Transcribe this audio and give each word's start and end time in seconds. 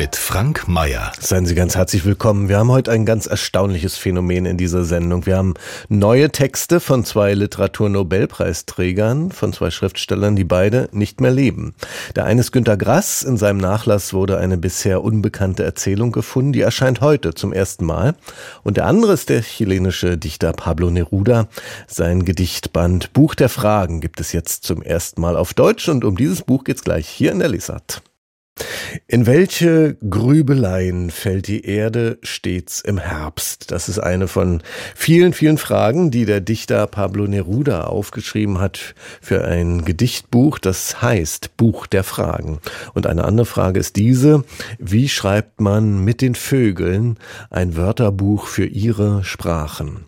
mit 0.00 0.16
Frank 0.16 0.66
Mayer. 0.66 1.12
Seien 1.20 1.44
Sie 1.44 1.54
ganz 1.54 1.76
herzlich 1.76 2.06
willkommen. 2.06 2.48
Wir 2.48 2.56
haben 2.56 2.70
heute 2.70 2.90
ein 2.90 3.04
ganz 3.04 3.26
erstaunliches 3.26 3.98
Phänomen 3.98 4.46
in 4.46 4.56
dieser 4.56 4.84
Sendung. 4.84 5.26
Wir 5.26 5.36
haben 5.36 5.52
neue 5.90 6.30
Texte 6.30 6.80
von 6.80 7.04
zwei 7.04 7.34
Literaturnobelpreisträgern, 7.34 9.30
von 9.30 9.52
zwei 9.52 9.70
Schriftstellern, 9.70 10.36
die 10.36 10.44
beide 10.44 10.88
nicht 10.92 11.20
mehr 11.20 11.32
leben. 11.32 11.74
Der 12.16 12.24
eine 12.24 12.40
ist 12.40 12.50
Günter 12.50 12.78
Grass. 12.78 13.22
In 13.22 13.36
seinem 13.36 13.58
Nachlass 13.58 14.14
wurde 14.14 14.38
eine 14.38 14.56
bisher 14.56 15.04
unbekannte 15.04 15.64
Erzählung 15.64 16.12
gefunden, 16.12 16.54
die 16.54 16.62
erscheint 16.62 17.02
heute 17.02 17.34
zum 17.34 17.52
ersten 17.52 17.84
Mal. 17.84 18.14
Und 18.62 18.78
der 18.78 18.86
andere 18.86 19.12
ist 19.12 19.28
der 19.28 19.42
chilenische 19.42 20.16
Dichter 20.16 20.54
Pablo 20.54 20.88
Neruda. 20.90 21.46
Sein 21.86 22.24
Gedichtband 22.24 23.12
Buch 23.12 23.34
der 23.34 23.50
Fragen 23.50 24.00
gibt 24.00 24.18
es 24.18 24.32
jetzt 24.32 24.64
zum 24.64 24.80
ersten 24.80 25.20
Mal 25.20 25.36
auf 25.36 25.52
Deutsch 25.52 25.90
und 25.90 26.06
um 26.06 26.16
dieses 26.16 26.40
Buch 26.40 26.64
geht's 26.64 26.84
gleich 26.84 27.06
hier 27.06 27.32
in 27.32 27.40
der 27.40 27.48
Lesart. 27.48 28.00
In 29.06 29.26
welche 29.26 29.96
Grübeleien 30.08 31.10
fällt 31.10 31.48
die 31.48 31.64
Erde 31.64 32.18
stets 32.22 32.80
im 32.80 32.98
Herbst? 32.98 33.70
Das 33.70 33.88
ist 33.88 33.98
eine 33.98 34.28
von 34.28 34.62
vielen, 34.94 35.32
vielen 35.32 35.58
Fragen, 35.58 36.10
die 36.10 36.24
der 36.24 36.40
Dichter 36.40 36.86
Pablo 36.86 37.26
Neruda 37.26 37.84
aufgeschrieben 37.84 38.60
hat 38.60 38.94
für 39.20 39.44
ein 39.44 39.84
Gedichtbuch, 39.84 40.58
das 40.58 41.02
heißt 41.02 41.56
Buch 41.56 41.86
der 41.86 42.04
Fragen. 42.04 42.60
Und 42.94 43.06
eine 43.06 43.24
andere 43.24 43.46
Frage 43.46 43.80
ist 43.80 43.96
diese, 43.96 44.44
wie 44.78 45.08
schreibt 45.08 45.60
man 45.60 46.04
mit 46.04 46.20
den 46.20 46.34
Vögeln 46.34 47.18
ein 47.50 47.76
Wörterbuch 47.76 48.46
für 48.46 48.66
ihre 48.66 49.24
Sprachen? 49.24 50.04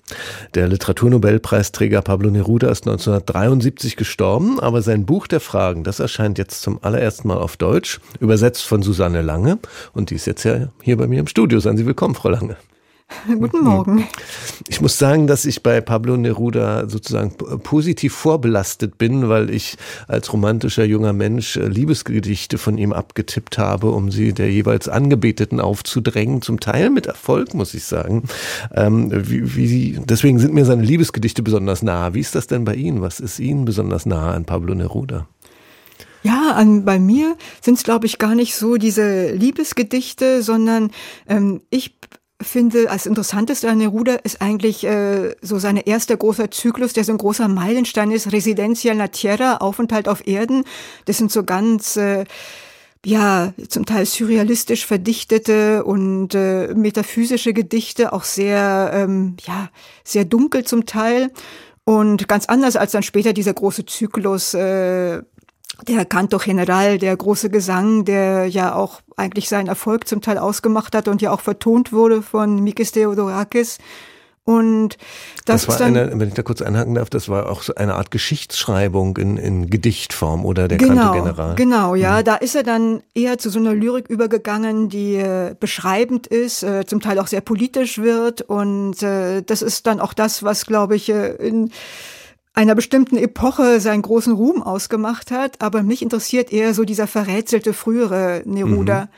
Der 0.55 0.69
Literaturnobelpreisträger 0.69 2.03
Pablo 2.03 2.31
Neruda 2.31 2.71
ist 2.71 2.87
1973 2.87 3.97
gestorben, 3.97 4.61
aber 4.61 4.83
sein 4.83 5.07
Buch 5.07 5.27
der 5.27 5.41
Fragen, 5.41 5.85
das 5.85 6.01
erscheint 6.01 6.39
jetzt 6.39 6.63
zum 6.63 6.79
allerersten 6.83 7.29
Mal 7.29 7.39
auf 7.39 7.57
Deutsch, 7.57 8.01
übersetzt 8.21 8.42
übersetzt 8.43 8.67
von 8.67 8.83
Susanne 8.83 9.23
Lange. 9.23 9.61
Und 9.93 10.11
die 10.11 10.17
ist 10.17 10.27
jetzt 10.27 10.43
ja 10.43 10.69
hier 10.83 10.97
bei 10.97 11.07
mir 11.07 11.21
im 11.21 11.29
Studio. 11.29 11.61
Seien 11.61 11.77
Sie 11.77 11.87
willkommen, 11.87 12.17
Frau 12.17 12.29
Lange. 12.29 12.57
Guten 13.39 13.63
Morgen. 13.63 14.09
Ich 14.69 14.81
muss 14.81 14.99
sagen, 14.99 15.29
dass 15.29 15.45
ich 15.45 15.63
bei 15.63 15.81
Pablo 15.81 16.17
Neruda 16.17 16.89
sozusagen 16.89 17.37
positiv 17.63 18.15
vorbelastet 18.15 18.99
bin, 18.99 19.29
weil 19.29 19.51
ich 19.51 19.77
als 20.09 20.33
romantischer 20.33 20.85
junger 20.85 21.13
Mensch 21.13 21.57
äh, 21.57 21.69
Liebesgedichte 21.69 22.59
von 22.59 22.79
ihm 22.79 22.93
abgetippt 22.93 23.59
habe, 23.59 23.91
um 23.91 24.11
sie 24.11 24.33
der 24.33 24.51
jeweils 24.51 24.89
Angebeteten 24.89 25.61
aufzudrängen. 25.61 26.43
Zum 26.43 26.59
Teil 26.59 26.91
mit 26.91 27.07
Erfolg, 27.07 27.55
muss 27.55 27.75
ich 27.75 27.85
sagen. 27.85 28.25
Ähm, 28.75 29.11
wie, 29.13 29.55
wie, 29.55 30.01
deswegen 30.05 30.41
sind 30.41 30.55
mir 30.55 30.65
seine 30.65 30.83
Liebesgedichte 30.83 31.43
besonders 31.43 31.83
nah. 31.83 32.15
Wie 32.15 32.21
ist 32.21 32.35
das 32.35 32.49
denn 32.49 32.65
bei 32.65 32.75
Ihnen? 32.75 33.03
Was 33.03 33.21
ist 33.21 33.39
Ihnen 33.39 33.67
besonders 33.67 34.05
nah 34.05 34.33
an 34.33 34.47
Pablo 34.47 34.75
Neruda? 34.75 35.29
Ja, 36.23 36.53
an, 36.53 36.85
bei 36.85 36.99
mir 36.99 37.37
sind 37.61 37.75
es, 37.75 37.83
glaube 37.83 38.07
ich, 38.07 38.19
gar 38.19 38.35
nicht 38.35 38.55
so 38.55 38.77
diese 38.77 39.33
Liebesgedichte, 39.33 40.43
sondern 40.43 40.91
ähm, 41.29 41.63
ich 41.71 41.97
finde, 42.41 42.91
als 42.91 43.07
interessanteste 43.07 43.69
an 43.69 43.79
Neruda 43.79 44.15
ist 44.15 44.41
eigentlich 44.41 44.85
äh, 44.85 45.35
so 45.43 45.59
sein 45.59 45.77
erster 45.77 46.17
großer 46.17 46.51
Zyklus, 46.51 46.93
der 46.93 47.05
so 47.05 47.13
ein 47.13 47.19
großer 47.19 47.49
Meilenstein 47.49 48.11
ist, 48.11 48.33
Residencia 48.33 48.93
en 48.93 48.99
la 48.99 49.09
Tierra, 49.09 49.59
Aufenthalt 49.59 50.09
auf 50.09 50.27
Erden. 50.27 50.65
Das 51.05 51.19
sind 51.19 51.33
so 51.33 51.45
ganz... 51.45 51.97
Äh, 51.97 52.25
ja, 53.05 53.53
zum 53.69 53.85
Teil 53.85 54.07
surrealistisch 54.07 54.87
verdichtete 54.87 55.83
und 55.83 56.37
äh, 56.37 56.73
metaphysische 56.73 57.53
Gedichte, 57.53 58.13
auch 58.13 58.23
sehr, 58.23 58.93
ähm, 58.95 59.37
ja, 59.45 59.71
sehr 60.05 60.25
dunkel 60.25 60.63
zum 60.63 60.87
Teil. 60.87 61.33
Und 61.85 62.29
ganz 62.29 62.47
anders 62.47 62.77
als 62.77 62.93
dann 62.93 63.03
später 63.03 63.33
dieser 63.33 63.55
große 63.55 63.87
Zyklus 63.87 64.55
äh, 64.55 65.21
der 65.89 66.05
Canto 66.05 66.39
General, 66.39 66.99
der 66.99 67.17
große 67.17 67.51
Gesang, 67.51 68.05
der 68.05 68.47
ja 68.47 68.75
auch 68.75 69.01
eigentlich 69.17 69.49
seinen 69.49 69.69
Erfolg 69.69 70.07
zum 70.07 70.21
Teil 70.21 70.39
ausgemacht 70.39 70.95
hat 70.95 71.09
und 71.09 71.23
ja 71.23 71.33
auch 71.33 71.41
vertont 71.41 71.93
wurde 71.93 72.23
von 72.23 72.63
Mikis 72.63 72.93
Theodorakis. 72.93 73.79
Und 74.45 74.99
das, 75.45 75.67
das 75.67 75.69
war 75.69 75.79
dann, 75.79 75.97
eine, 75.97 76.19
wenn 76.19 76.29
ich 76.29 76.35
da 76.35 76.43
kurz 76.43 76.63
einhaken 76.63 76.97
darf, 76.97 77.09
das 77.09 77.29
war 77.29 77.49
auch 77.49 77.63
so 77.63 77.77
eine 77.77 77.95
Art 77.95 78.11
Geschichtsschreibung 78.11 79.17
in, 79.17 79.37
in 79.37 79.71
Gedichtform 79.71 80.45
oder 80.45 80.67
der 80.67 80.79
genau, 80.79 81.13
Canto 81.13 81.23
General. 81.23 81.55
Genau, 81.55 81.95
ja, 81.95 82.19
mhm. 82.19 82.25
da 82.25 82.35
ist 82.37 82.57
er 82.57 82.65
dann 82.65 83.05
eher 83.15 83.39
zu 83.39 83.51
so 83.51 83.61
einer 83.61 83.73
Lyrik 83.73 84.09
übergegangen, 84.09 84.89
die 84.89 85.15
äh, 85.15 85.55
beschreibend 85.59 86.27
ist, 86.27 86.65
äh, 86.65 86.85
zum 86.87 87.01
Teil 87.01 87.21
auch 87.21 87.29
sehr 87.29 87.41
politisch 87.41 87.99
wird 87.99 88.43
und 88.43 89.01
äh, 89.05 89.43
das 89.43 89.63
ist 89.63 89.87
dann 89.87 90.01
auch 90.01 90.13
das, 90.13 90.43
was 90.43 90.67
glaube 90.67 90.97
ich 90.97 91.09
äh, 91.09 91.35
in 91.37 91.71
einer 92.55 92.75
bestimmten 92.75 93.17
Epoche 93.17 93.81
seinen 93.81 94.03
großen 94.03 94.33
Ruhm 94.33 94.63
ausgemacht 94.63 95.31
hat, 95.31 95.61
aber 95.61 95.83
mich 95.83 96.03
interessiert 96.03 96.53
eher 96.53 96.75
so 96.75 96.85
dieser 96.85 97.07
verrätselte 97.07 97.73
frühere 97.73 98.43
Neruda. 98.45 99.03
Mhm. 99.03 99.09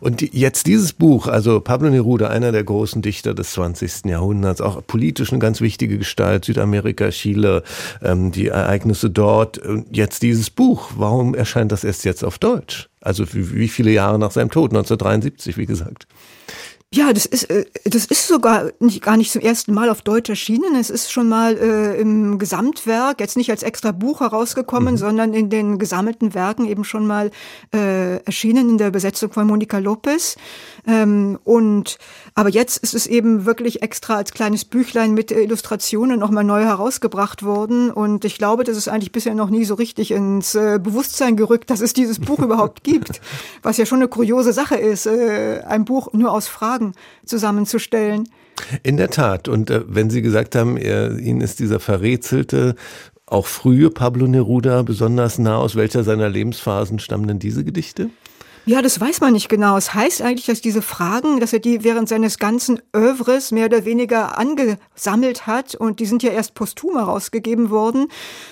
Und 0.00 0.20
jetzt 0.34 0.66
dieses 0.66 0.92
Buch, 0.92 1.26
also 1.26 1.60
Pablo 1.60 1.90
Neruda, 1.90 2.28
einer 2.28 2.52
der 2.52 2.64
großen 2.64 3.02
Dichter 3.02 3.34
des 3.34 3.52
20. 3.52 4.06
Jahrhunderts, 4.06 4.60
auch 4.60 4.82
politisch 4.86 5.32
eine 5.32 5.38
ganz 5.38 5.60
wichtige 5.60 5.98
Gestalt, 5.98 6.44
Südamerika, 6.44 7.08
Chile, 7.10 7.62
ähm, 8.02 8.32
die 8.32 8.48
Ereignisse 8.48 9.10
dort. 9.10 9.58
Und 9.58 9.96
jetzt 9.96 10.22
dieses 10.22 10.50
Buch, 10.50 10.90
warum 10.96 11.34
erscheint 11.34 11.72
das 11.72 11.84
erst 11.84 12.04
jetzt 12.04 12.24
auf 12.24 12.38
Deutsch? 12.38 12.88
Also 13.00 13.24
wie 13.32 13.68
viele 13.68 13.90
Jahre 13.90 14.18
nach 14.18 14.30
seinem 14.30 14.50
Tod, 14.50 14.70
1973, 14.70 15.56
wie 15.56 15.66
gesagt. 15.66 16.06
Ja, 16.94 17.14
das 17.14 17.24
ist, 17.24 17.44
äh, 17.44 17.64
das 17.84 18.04
ist 18.04 18.28
sogar 18.28 18.70
nicht, 18.78 19.02
gar 19.02 19.16
nicht 19.16 19.32
zum 19.32 19.40
ersten 19.40 19.72
Mal 19.72 19.88
auf 19.88 20.02
Deutsch 20.02 20.28
erschienen. 20.28 20.74
Es 20.78 20.90
ist 20.90 21.10
schon 21.10 21.26
mal 21.26 21.56
äh, 21.56 21.98
im 21.98 22.38
Gesamtwerk, 22.38 23.18
jetzt 23.18 23.38
nicht 23.38 23.50
als 23.50 23.62
extra 23.62 23.92
Buch 23.92 24.20
herausgekommen, 24.20 24.94
mhm. 24.94 24.98
sondern 24.98 25.32
in 25.32 25.48
den 25.48 25.78
gesammelten 25.78 26.34
Werken 26.34 26.66
eben 26.66 26.84
schon 26.84 27.06
mal 27.06 27.30
äh, 27.74 28.16
erschienen 28.24 28.68
in 28.68 28.76
der 28.76 28.90
Besetzung 28.90 29.32
von 29.32 29.46
Monika 29.46 29.78
Lopez. 29.78 30.36
Ähm, 30.86 31.38
und 31.44 31.96
aber 32.34 32.50
jetzt 32.50 32.78
ist 32.78 32.94
es 32.94 33.06
eben 33.06 33.46
wirklich 33.46 33.82
extra 33.82 34.16
als 34.16 34.32
kleines 34.32 34.66
Büchlein 34.66 35.14
mit 35.14 35.30
Illustrationen 35.30 36.18
nochmal 36.18 36.44
neu 36.44 36.62
herausgebracht 36.62 37.42
worden. 37.42 37.90
Und 37.90 38.26
ich 38.26 38.36
glaube, 38.36 38.64
das 38.64 38.76
ist 38.76 38.88
eigentlich 38.88 39.12
bisher 39.12 39.34
noch 39.34 39.48
nie 39.48 39.64
so 39.64 39.74
richtig 39.74 40.10
ins 40.10 40.54
äh, 40.54 40.78
Bewusstsein 40.82 41.36
gerückt, 41.36 41.70
dass 41.70 41.80
es 41.80 41.94
dieses 41.94 42.18
Buch 42.18 42.40
überhaupt 42.40 42.84
gibt. 42.84 43.22
Was 43.62 43.78
ja 43.78 43.86
schon 43.86 44.00
eine 44.00 44.08
kuriose 44.08 44.52
Sache 44.52 44.76
ist, 44.76 45.06
äh, 45.06 45.62
ein 45.66 45.86
Buch 45.86 46.12
nur 46.12 46.32
aus 46.32 46.48
Fragen 46.48 46.81
zusammenzustellen. 47.24 48.28
In 48.82 48.96
der 48.96 49.10
Tat. 49.10 49.48
Und 49.48 49.70
äh, 49.70 49.82
wenn 49.86 50.10
Sie 50.10 50.22
gesagt 50.22 50.54
haben, 50.54 50.76
er, 50.76 51.18
Ihnen 51.18 51.40
ist 51.40 51.58
dieser 51.60 51.80
verrätselte, 51.80 52.74
auch 53.26 53.46
frühe 53.46 53.90
Pablo 53.90 54.26
Neruda 54.26 54.82
besonders 54.82 55.38
nah, 55.38 55.56
aus 55.56 55.74
welcher 55.74 56.04
seiner 56.04 56.28
Lebensphasen 56.28 56.98
stammen 56.98 57.26
denn 57.26 57.38
diese 57.38 57.64
Gedichte? 57.64 58.10
Ja, 58.64 58.80
das 58.80 59.00
weiß 59.00 59.20
man 59.20 59.32
nicht 59.32 59.48
genau. 59.48 59.76
Es 59.76 59.92
heißt 59.92 60.22
eigentlich, 60.22 60.46
dass 60.46 60.60
diese 60.60 60.82
Fragen, 60.82 61.40
dass 61.40 61.52
er 61.52 61.58
die 61.58 61.82
während 61.82 62.08
seines 62.08 62.38
ganzen 62.38 62.80
Övres 62.94 63.50
mehr 63.50 63.66
oder 63.66 63.84
weniger 63.84 64.38
angesammelt 64.38 65.48
hat 65.48 65.74
und 65.74 65.98
die 65.98 66.06
sind 66.06 66.22
ja 66.22 66.30
erst 66.30 66.54
posthum 66.54 66.96
herausgegeben 66.96 67.70
worden. 67.70 68.06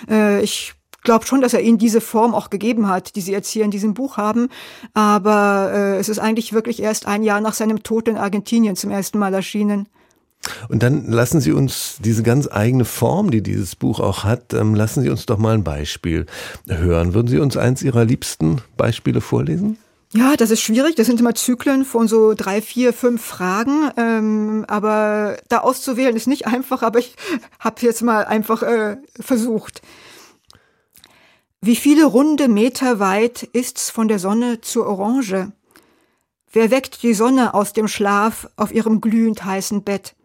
Äh, 0.09 0.41
ich 0.41 0.73
glaube 1.01 1.25
schon, 1.25 1.41
dass 1.41 1.53
er 1.53 1.61
ihnen 1.61 1.77
diese 1.77 2.01
Form 2.01 2.33
auch 2.33 2.49
gegeben 2.49 2.87
hat, 2.87 3.15
die 3.15 3.21
sie 3.21 3.31
jetzt 3.31 3.49
hier 3.49 3.65
in 3.65 3.71
diesem 3.71 3.93
Buch 3.93 4.17
haben. 4.17 4.49
Aber 4.93 5.71
äh, 5.73 5.97
es 5.97 6.09
ist 6.09 6.19
eigentlich 6.19 6.53
wirklich 6.53 6.81
erst 6.81 7.07
ein 7.07 7.23
Jahr 7.23 7.41
nach 7.41 7.53
seinem 7.53 7.83
Tod 7.83 8.07
in 8.07 8.17
Argentinien 8.17 8.75
zum 8.75 8.91
ersten 8.91 9.19
Mal 9.19 9.33
erschienen. 9.33 9.87
Und 10.69 10.81
dann 10.81 11.11
lassen 11.11 11.39
Sie 11.39 11.51
uns 11.51 11.97
diese 11.99 12.23
ganz 12.23 12.47
eigene 12.51 12.85
Form, 12.85 13.29
die 13.29 13.43
dieses 13.43 13.75
Buch 13.75 13.99
auch 13.99 14.23
hat, 14.23 14.53
ähm, 14.53 14.73
lassen 14.73 15.03
Sie 15.03 15.09
uns 15.09 15.25
doch 15.25 15.37
mal 15.37 15.53
ein 15.53 15.63
Beispiel 15.63 16.25
hören. 16.67 17.13
Würden 17.13 17.27
Sie 17.27 17.37
uns 17.37 17.57
eins 17.57 17.83
Ihrer 17.83 18.05
liebsten 18.05 18.61
Beispiele 18.75 19.21
vorlesen? 19.21 19.77
Ja, 20.13 20.35
das 20.35 20.51
ist 20.51 20.61
schwierig. 20.61 20.95
Das 20.95 21.07
sind 21.07 21.21
immer 21.21 21.35
Zyklen 21.35 21.85
von 21.85 22.07
so 22.07 22.33
drei, 22.33 22.61
vier, 22.61 22.91
fünf 22.91 23.23
Fragen. 23.23 23.91
Ähm, 23.95 24.65
aber 24.67 25.37
da 25.47 25.59
auszuwählen 25.59 26.15
ist 26.15 26.27
nicht 26.27 26.47
einfach, 26.47 26.81
aber 26.81 26.99
ich 26.99 27.15
habe 27.59 27.81
jetzt 27.81 28.01
mal 28.01 28.25
einfach 28.25 28.63
äh, 28.63 28.97
versucht. 29.19 29.81
Wie 31.63 31.75
viele 31.75 32.05
runde 32.05 32.47
Meter 32.47 32.97
weit 32.97 33.43
ist's 33.43 33.91
von 33.91 34.07
der 34.07 34.17
Sonne 34.17 34.61
zur 34.61 34.87
Orange? 34.87 35.51
Wer 36.51 36.71
weckt 36.71 37.03
die 37.03 37.13
Sonne 37.13 37.53
aus 37.53 37.71
dem 37.71 37.87
Schlaf 37.87 38.49
auf 38.55 38.73
ihrem 38.73 38.99
glühend 38.99 39.45
heißen 39.45 39.83
Bett? 39.83 40.15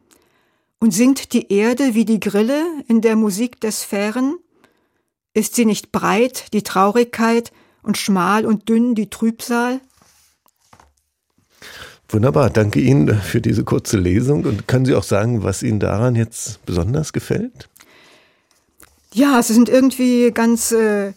Und 0.78 0.92
singt 0.92 1.34
die 1.34 1.52
Erde 1.52 1.94
wie 1.94 2.06
die 2.06 2.20
Grille 2.20 2.64
in 2.88 3.02
der 3.02 3.16
Musik 3.16 3.60
der 3.60 3.72
Sphären? 3.72 4.38
Ist 5.34 5.54
sie 5.54 5.66
nicht 5.66 5.92
breit, 5.92 6.54
die 6.54 6.62
Traurigkeit, 6.62 7.52
und 7.82 7.98
schmal 7.98 8.46
und 8.46 8.70
dünn 8.70 8.94
die 8.94 9.10
Trübsal? 9.10 9.80
Wunderbar, 12.08 12.48
danke 12.48 12.80
Ihnen 12.80 13.14
für 13.14 13.42
diese 13.42 13.62
kurze 13.62 13.98
Lesung. 13.98 14.46
Und 14.46 14.66
können 14.66 14.86
Sie 14.86 14.94
auch 14.94 15.04
sagen, 15.04 15.42
was 15.42 15.62
Ihnen 15.62 15.80
daran 15.80 16.14
jetzt 16.14 16.64
besonders 16.64 17.12
gefällt? 17.12 17.68
Ja, 19.16 19.38
es 19.38 19.48
sind 19.48 19.70
irgendwie 19.70 20.30
ganz, 20.30 20.72
äh, 20.72 21.14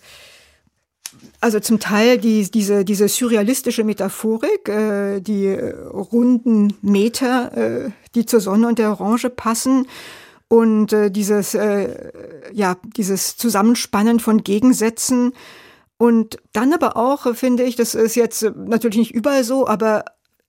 also 1.42 1.60
zum 1.60 1.82
Teil 1.82 2.18
die, 2.18 2.50
diese, 2.50 2.86
diese 2.86 3.10
surrealistische 3.10 3.84
Metaphorik, 3.84 4.70
äh, 4.70 5.20
die 5.20 5.52
runden 5.52 6.78
Meter, 6.82 7.58
äh, 7.58 7.92
die 8.16 8.26
zur 8.26 8.40
Sonne 8.40 8.70
und 8.70 8.80
der 8.80 8.92
Orange 8.92 9.30
passen 9.30 9.86
und 10.48 10.94
äh, 10.94 11.12
dieses, 11.12 11.56
äh, 11.56 12.14
ja, 12.54 12.78
dieses 12.96 13.36
Zusammenspannen 13.36 14.22
von 14.22 14.46
Gegensätzen. 14.46 15.34
Und 15.98 16.38
dann 16.54 16.72
aber 16.72 16.96
auch, 16.96 17.36
finde 17.36 17.64
ich, 17.64 17.76
das 17.76 17.96
ist 17.96 18.16
jetzt 18.16 18.44
natürlich 18.56 18.98
nicht 18.98 19.14
überall 19.14 19.44
so, 19.44 19.68
aber 19.68 20.06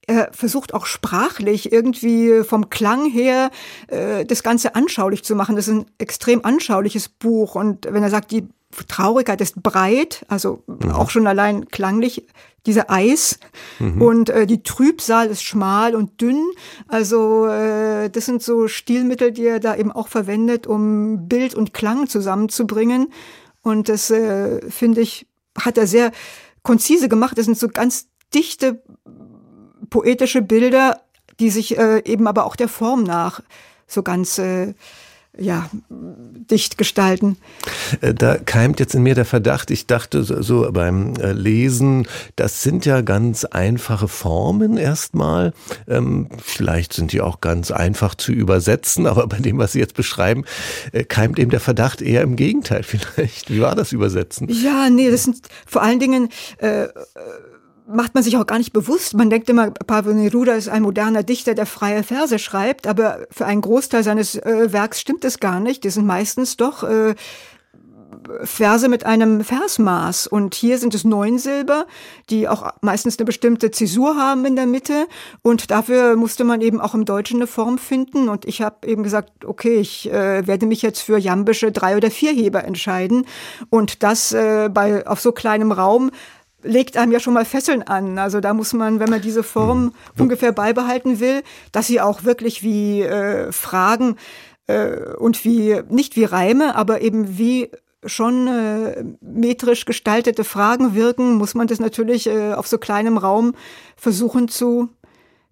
er 0.07 0.31
versucht 0.33 0.75
auch 0.75 0.87
sprachlich 0.87 1.73
irgendwie 1.73 2.43
vom 2.43 2.71
Klang 2.71 3.09
her 3.09 3.51
äh, 3.89 4.25
das 4.25 4.43
Ganze 4.43 4.75
anschaulich 4.75 5.25
zu 5.25 5.35
machen. 5.37 5.57
Das 5.57 5.69
ist 5.69 5.75
ein 5.75 5.87
extrem 5.99 6.45
anschauliches 6.45 7.09
Buch. 7.09 7.55
Und 7.55 7.87
wenn 7.89 8.03
er 8.03 8.11
sagt, 8.11 8.31
die 8.31 8.49
Traurigkeit 8.89 9.41
ist 9.41 9.63
breit, 9.63 10.25
also 10.29 10.63
mhm. 10.67 10.91
auch 10.93 11.11
schon 11.11 11.27
allein 11.27 11.69
klanglich, 11.69 12.27
dieser 12.67 12.91
Eis 12.91 13.39
mhm. 13.79 14.03
und 14.03 14.31
äh, 14.31 14.47
die 14.47 14.63
Trübsal 14.63 15.29
ist 15.29 15.43
schmal 15.43 15.95
und 15.95 16.21
dünn. 16.21 16.51
Also 16.89 17.47
äh, 17.47 18.11
das 18.11 18.27
sind 18.27 18.43
so 18.43 18.69
Stilmittel, 18.69 19.33
die 19.33 19.47
er 19.47 19.61
da 19.61 19.77
eben 19.77 19.91
auch 19.91 20.09
verwendet, 20.09 20.67
um 20.67 21.27
Bild 21.27 21.55
und 21.55 21.73
Klang 21.73 22.07
zusammenzubringen. 22.07 23.13
Und 23.63 23.89
das 23.89 24.11
äh, 24.11 24.61
finde 24.71 25.01
ich, 25.01 25.27
hat 25.59 25.79
er 25.79 25.87
sehr 25.87 26.13
konzise 26.63 27.09
gemacht. 27.09 27.39
Das 27.39 27.47
sind 27.47 27.59
so 27.59 27.69
ganz 27.69 28.09
dichte 28.35 28.83
poetische 29.91 30.43
Bilder, 30.43 31.01
die 31.39 31.51
sich 31.51 31.77
äh, 31.79 32.03
eben 32.05 32.27
aber 32.27 32.47
auch 32.47 32.57
der 32.57 32.69
Form 32.69 33.03
nach 33.03 33.43
so 33.87 34.03
ganz 34.03 34.39
äh, 34.39 34.75
ja, 35.39 35.71
dicht 35.89 36.77
gestalten. 36.77 37.37
Äh, 38.01 38.15
da 38.15 38.37
keimt 38.37 38.81
jetzt 38.81 38.95
in 38.95 39.03
mir 39.03 39.15
der 39.15 39.25
Verdacht, 39.25 39.71
ich 39.71 39.87
dachte 39.87 40.25
so 40.25 40.71
beim 40.73 41.15
äh, 41.17 41.33
Lesen, 41.33 42.09
das 42.37 42.63
sind 42.63 42.85
ja 42.85 43.01
ganz 43.01 43.45
einfache 43.45 44.09
Formen 44.09 44.77
erstmal. 44.77 45.53
Ähm, 45.87 46.29
vielleicht 46.43 46.93
sind 46.93 47.13
die 47.13 47.21
auch 47.21 47.41
ganz 47.41 47.71
einfach 47.71 48.15
zu 48.15 48.33
übersetzen, 48.33 49.07
aber 49.07 49.27
bei 49.29 49.39
dem, 49.39 49.59
was 49.59 49.73
Sie 49.73 49.79
jetzt 49.79 49.95
beschreiben, 49.95 50.45
äh, 50.93 51.05
keimt 51.05 51.39
eben 51.39 51.51
der 51.51 51.61
Verdacht 51.61 52.03
eher 52.03 52.23
im 52.23 52.35
Gegenteil 52.35 52.83
vielleicht. 52.85 53.51
Wie 53.51 53.61
war 53.61 53.77
das 53.77 53.93
Übersetzen? 53.93 54.49
Ja, 54.51 54.91
nee, 54.91 55.11
das 55.11 55.25
sind 55.25 55.49
vor 55.65 55.83
allen 55.83 56.01
Dingen 56.01 56.29
äh, 56.59 56.89
macht 57.93 58.15
man 58.15 58.23
sich 58.23 58.37
auch 58.37 58.47
gar 58.47 58.59
nicht 58.59 58.73
bewusst. 58.73 59.15
Man 59.15 59.31
denkt 59.31 59.49
immer, 59.49 59.71
Pablo 59.71 60.13
Neruda 60.13 60.55
ist 60.55 60.69
ein 60.69 60.83
moderner 60.83 61.23
Dichter, 61.23 61.55
der 61.55 61.67
freie 61.67 62.03
Verse 62.03 62.39
schreibt, 62.39 62.87
aber 62.87 63.27
für 63.31 63.47
einen 63.47 63.61
Großteil 63.61 64.03
seines 64.03 64.37
äh, 64.37 64.73
Werks 64.73 65.01
stimmt 65.01 65.25
es 65.25 65.41
gar 65.41 65.61
nicht. 65.61 65.85
Die 65.85 65.91
sind 65.91 66.07
meistens 66.07 66.57
doch 66.57 66.83
äh, 66.83 67.15
Verse 68.43 68.89
mit 68.89 69.07
einem 69.07 69.43
Versmaß. 69.45 70.27
Und 70.27 70.55
hier 70.55 70.79
sind 70.79 70.95
es 70.95 71.05
neun 71.05 71.39
Silber, 71.39 71.87
die 72.29 72.49
auch 72.49 72.71
meistens 72.81 73.19
eine 73.19 73.25
bestimmte 73.25 73.71
Zäsur 73.71 74.17
haben 74.17 74.45
in 74.45 74.57
der 74.57 74.67
Mitte. 74.67 75.07
Und 75.43 75.71
dafür 75.71 76.17
musste 76.17 76.45
man 76.45 76.61
eben 76.61 76.81
auch 76.81 76.95
im 76.95 77.05
Deutschen 77.05 77.39
eine 77.39 77.47
Form 77.47 77.79
finden. 77.79 78.29
Und 78.29 78.45
ich 78.45 78.63
habe 78.63 78.87
eben 78.87 79.03
gesagt, 79.03 79.45
okay, 79.45 79.77
ich 79.77 80.11
äh, 80.11 80.47
werde 80.47 80.67
mich 80.67 80.83
jetzt 80.83 81.01
für 81.01 81.19
jambische 81.19 81.73
drei- 81.73 81.97
oder 81.97 82.11
vierheber 82.11 82.65
entscheiden. 82.65 83.27
Und 83.71 84.03
das 84.03 84.33
äh, 84.33 84.69
bei 84.73 85.07
auf 85.07 85.21
so 85.21 85.33
kleinem 85.33 85.73
Raum 85.73 86.11
legt 86.63 86.97
einem 86.97 87.13
ja 87.13 87.21
schon 87.21 87.35
mal 87.35 87.45
Fesseln 87.45 87.83
an. 87.83 88.19
Also 88.19 88.41
da 88.41 88.55
muss 88.55 88.73
man, 88.73 89.01
wenn 89.01 89.11
man 89.11 89.21
diese 89.21 89.43
Form 89.43 89.85
mhm. 89.85 89.93
ungefähr 90.19 90.53
beibehalten 90.53 91.21
will, 91.21 91.43
dass 91.73 91.87
sie 91.87 92.01
auch 92.01 92.25
wirklich 92.25 92.63
wie 92.63 93.03
äh, 93.03 93.53
Fragen 93.53 94.17
äh, 94.67 95.15
und 95.17 95.45
wie, 95.45 95.81
nicht 95.89 96.17
wie 96.17 96.25
Reime, 96.25 96.77
aber 96.77 97.01
eben 97.01 97.39
wie 97.39 97.71
schon 98.05 98.47
äh, 98.47 99.05
metrisch 99.21 99.85
gestaltete 99.85 100.45
Fragen 100.45 100.95
wirken, 100.95 101.35
muss 101.35 101.55
man 101.55 101.67
das 101.67 101.81
natürlich 101.81 102.27
äh, 102.27 102.55
auf 102.55 102.67
so 102.67 102.79
kleinem 102.79 103.19
Raum 103.19 103.55
versuchen 103.97 104.49
zu 104.49 104.89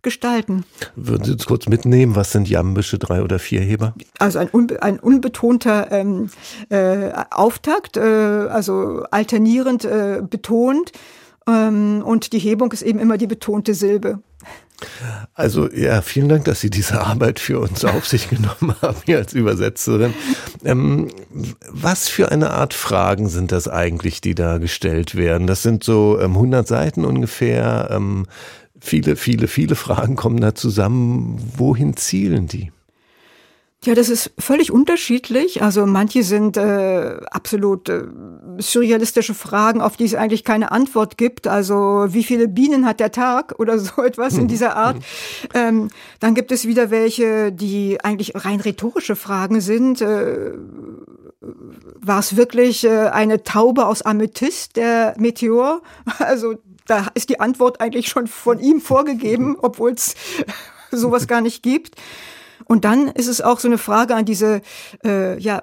gestalten. 0.08 0.64
Würden 0.96 1.24
Sie 1.24 1.32
uns 1.32 1.44
kurz 1.44 1.68
mitnehmen, 1.68 2.16
was 2.16 2.32
sind 2.32 2.48
jambische 2.48 2.98
Drei- 2.98 3.22
oder 3.22 3.38
Vierheber? 3.38 3.94
Also 4.18 4.38
ein, 4.38 4.48
unbe 4.48 4.82
ein 4.82 4.98
unbetonter 4.98 5.92
ähm, 5.92 6.30
äh, 6.70 7.10
Auftakt, 7.30 7.98
äh, 7.98 8.00
also 8.00 9.04
alternierend 9.10 9.84
äh, 9.84 10.22
betont 10.22 10.92
ähm, 11.46 12.02
und 12.04 12.32
die 12.32 12.38
Hebung 12.38 12.72
ist 12.72 12.82
eben 12.82 12.98
immer 12.98 13.18
die 13.18 13.26
betonte 13.26 13.74
Silbe. 13.74 14.20
Also 15.34 15.68
ja, 15.72 16.02
vielen 16.02 16.28
Dank, 16.28 16.44
dass 16.44 16.60
Sie 16.60 16.70
diese 16.70 17.00
Arbeit 17.00 17.40
für 17.40 17.58
uns 17.58 17.84
auf 17.84 18.06
sich 18.06 18.28
genommen 18.30 18.74
haben, 18.80 18.96
hier 19.04 19.18
als 19.18 19.32
Übersetzerin. 19.32 20.14
Ähm, 20.64 21.08
was 21.68 22.08
für 22.08 22.30
eine 22.30 22.50
Art 22.50 22.74
Fragen 22.74 23.28
sind 23.28 23.52
das 23.52 23.68
eigentlich, 23.68 24.20
die 24.20 24.34
da 24.34 24.58
gestellt 24.58 25.16
werden? 25.16 25.46
Das 25.46 25.62
sind 25.62 25.82
so 25.84 26.18
ähm, 26.20 26.32
100 26.32 26.66
Seiten 26.66 27.04
ungefähr. 27.04 27.88
Ähm, 27.90 28.26
viele, 28.80 29.16
viele, 29.16 29.48
viele 29.48 29.74
Fragen 29.74 30.16
kommen 30.16 30.40
da 30.40 30.54
zusammen. 30.54 31.38
Wohin 31.56 31.96
zielen 31.96 32.46
die? 32.46 32.70
Ja, 33.84 33.94
das 33.94 34.08
ist 34.08 34.32
völlig 34.38 34.72
unterschiedlich. 34.72 35.62
Also 35.62 35.86
manche 35.86 36.24
sind 36.24 36.56
äh, 36.56 37.20
absolut 37.30 37.88
äh, 37.88 38.02
surrealistische 38.58 39.34
Fragen, 39.34 39.80
auf 39.80 39.96
die 39.96 40.04
es 40.04 40.16
eigentlich 40.16 40.42
keine 40.42 40.72
Antwort 40.72 41.16
gibt. 41.16 41.46
Also 41.46 42.06
wie 42.08 42.24
viele 42.24 42.48
Bienen 42.48 42.86
hat 42.86 42.98
der 42.98 43.12
Tag 43.12 43.54
oder 43.58 43.78
so 43.78 44.02
etwas 44.02 44.36
in 44.36 44.48
dieser 44.48 44.74
Art. 44.76 44.96
Ähm, 45.54 45.90
dann 46.18 46.34
gibt 46.34 46.50
es 46.50 46.66
wieder 46.66 46.90
welche, 46.90 47.52
die 47.52 48.02
eigentlich 48.02 48.32
rein 48.34 48.58
rhetorische 48.58 49.14
Fragen 49.14 49.60
sind. 49.60 50.00
Äh, 50.00 50.54
war 52.00 52.18
es 52.18 52.36
wirklich 52.36 52.82
äh, 52.82 53.08
eine 53.08 53.44
Taube 53.44 53.86
aus 53.86 54.02
Amethyst, 54.02 54.76
der 54.76 55.14
Meteor? 55.18 55.82
Also 56.18 56.56
da 56.88 57.06
ist 57.14 57.28
die 57.28 57.38
Antwort 57.38 57.80
eigentlich 57.80 58.08
schon 58.08 58.26
von 58.26 58.58
ihm 58.58 58.80
vorgegeben, 58.80 59.56
obwohl 59.62 59.92
es 59.92 60.14
sowas 60.90 61.28
gar 61.28 61.40
nicht 61.40 61.62
gibt. 61.62 61.94
Und 62.64 62.84
dann 62.84 63.08
ist 63.08 63.28
es 63.28 63.40
auch 63.40 63.60
so 63.60 63.68
eine 63.68 63.78
Frage 63.78 64.14
an 64.14 64.24
diese, 64.24 64.62
äh, 65.04 65.38
ja, 65.38 65.62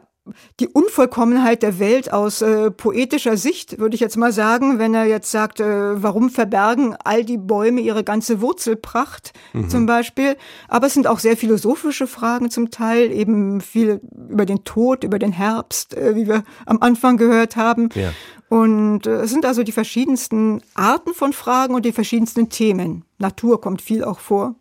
die 0.59 0.67
Unvollkommenheit 0.67 1.61
der 1.61 1.77
Welt 1.77 2.11
aus 2.11 2.41
äh, 2.41 2.71
poetischer 2.71 3.37
Sicht, 3.37 3.77
würde 3.77 3.93
ich 3.93 4.01
jetzt 4.01 4.17
mal 4.17 4.31
sagen, 4.31 4.79
wenn 4.79 4.95
er 4.95 5.05
jetzt 5.05 5.29
sagt, 5.29 5.59
äh, 5.59 6.01
warum 6.01 6.31
verbergen 6.31 6.95
all 7.03 7.23
die 7.23 7.37
Bäume 7.37 7.81
ihre 7.81 8.03
ganze 8.03 8.41
Wurzelpracht 8.41 9.33
mhm. 9.53 9.69
zum 9.69 9.85
Beispiel. 9.85 10.35
Aber 10.67 10.87
es 10.87 10.95
sind 10.95 11.05
auch 11.05 11.19
sehr 11.19 11.37
philosophische 11.37 12.07
Fragen 12.07 12.49
zum 12.49 12.71
Teil, 12.71 13.11
eben 13.11 13.61
viel 13.61 14.01
über 14.29 14.47
den 14.47 14.63
Tod, 14.63 15.03
über 15.03 15.19
den 15.19 15.31
Herbst, 15.31 15.95
äh, 15.95 16.15
wie 16.15 16.27
wir 16.27 16.43
am 16.65 16.81
Anfang 16.81 17.17
gehört 17.17 17.55
haben. 17.55 17.89
Ja. 17.93 18.11
Und 18.49 19.07
äh, 19.07 19.21
es 19.21 19.31
sind 19.31 19.45
also 19.45 19.63
die 19.63 19.71
verschiedensten 19.71 20.61
Arten 20.75 21.13
von 21.13 21.33
Fragen 21.33 21.75
und 21.75 21.85
die 21.85 21.91
verschiedensten 21.91 22.49
Themen. 22.49 23.03
Natur 23.17 23.59
kommt 23.59 23.81
viel 23.81 24.03
auch 24.03 24.19
vor. 24.19 24.55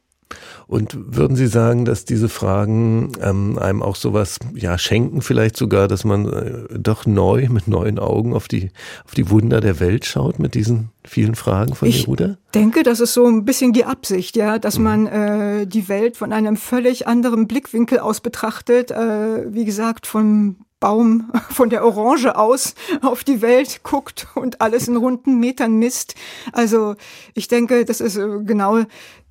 Und 0.66 0.96
würden 1.16 1.36
Sie 1.36 1.46
sagen, 1.46 1.84
dass 1.84 2.04
diese 2.04 2.28
Fragen 2.28 3.12
ähm, 3.20 3.58
einem 3.58 3.82
auch 3.82 3.96
sowas 3.96 4.38
ja 4.54 4.78
schenken, 4.78 5.20
vielleicht 5.20 5.56
sogar, 5.56 5.88
dass 5.88 6.04
man 6.04 6.26
äh, 6.26 6.78
doch 6.78 7.06
neu 7.06 7.48
mit 7.50 7.68
neuen 7.68 7.98
Augen 7.98 8.34
auf 8.34 8.48
die 8.48 8.70
auf 9.04 9.14
die 9.14 9.30
Wunder 9.30 9.60
der 9.60 9.80
Welt 9.80 10.06
schaut 10.06 10.38
mit 10.38 10.54
diesen 10.54 10.90
vielen 11.04 11.34
Fragen 11.34 11.74
von 11.74 11.88
ich 11.88 12.06
Neruda? 12.06 12.38
Ich 12.46 12.50
denke, 12.54 12.82
das 12.82 13.00
ist 13.00 13.14
so 13.14 13.26
ein 13.26 13.44
bisschen 13.44 13.72
die 13.72 13.84
Absicht, 13.84 14.36
ja, 14.36 14.58
dass 14.58 14.78
mhm. 14.78 14.84
man 14.84 15.06
äh, 15.06 15.66
die 15.66 15.88
Welt 15.88 16.16
von 16.16 16.32
einem 16.32 16.56
völlig 16.56 17.06
anderen 17.06 17.46
Blickwinkel 17.46 17.98
aus 17.98 18.20
betrachtet. 18.20 18.90
Äh, 18.90 19.52
wie 19.52 19.64
gesagt, 19.64 20.06
vom 20.06 20.56
Baum 20.84 21.32
von 21.50 21.70
der 21.70 21.82
Orange 21.82 22.36
aus 22.36 22.74
auf 23.00 23.24
die 23.24 23.40
Welt 23.40 23.80
guckt 23.84 24.26
und 24.34 24.60
alles 24.60 24.86
in 24.86 24.96
runden 24.96 25.40
Metern 25.40 25.78
misst. 25.78 26.14
Also 26.52 26.96
ich 27.32 27.48
denke, 27.48 27.86
das 27.86 28.02
ist 28.02 28.18
äh, 28.18 28.40
genau 28.44 28.82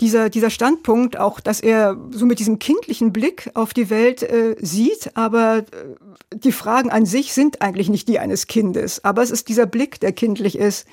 dieser, 0.01 0.31
dieser 0.31 0.49
Standpunkt, 0.49 1.19
auch 1.19 1.39
dass 1.39 1.59
er 1.59 1.95
so 2.09 2.25
mit 2.25 2.39
diesem 2.39 2.57
kindlichen 2.57 3.13
Blick 3.13 3.51
auf 3.53 3.75
die 3.75 3.91
Welt 3.91 4.23
äh, 4.23 4.55
sieht, 4.59 5.11
aber 5.13 5.57
äh, 5.59 5.63
die 6.33 6.51
Fragen 6.51 6.89
an 6.89 7.05
sich 7.05 7.33
sind 7.33 7.61
eigentlich 7.61 7.87
nicht 7.87 8.07
die 8.07 8.17
eines 8.17 8.47
Kindes, 8.47 9.05
aber 9.05 9.21
es 9.21 9.29
ist 9.29 9.47
dieser 9.47 9.67
Blick, 9.67 9.99
der 9.99 10.11
kindlich 10.11 10.57
ist. 10.57 10.87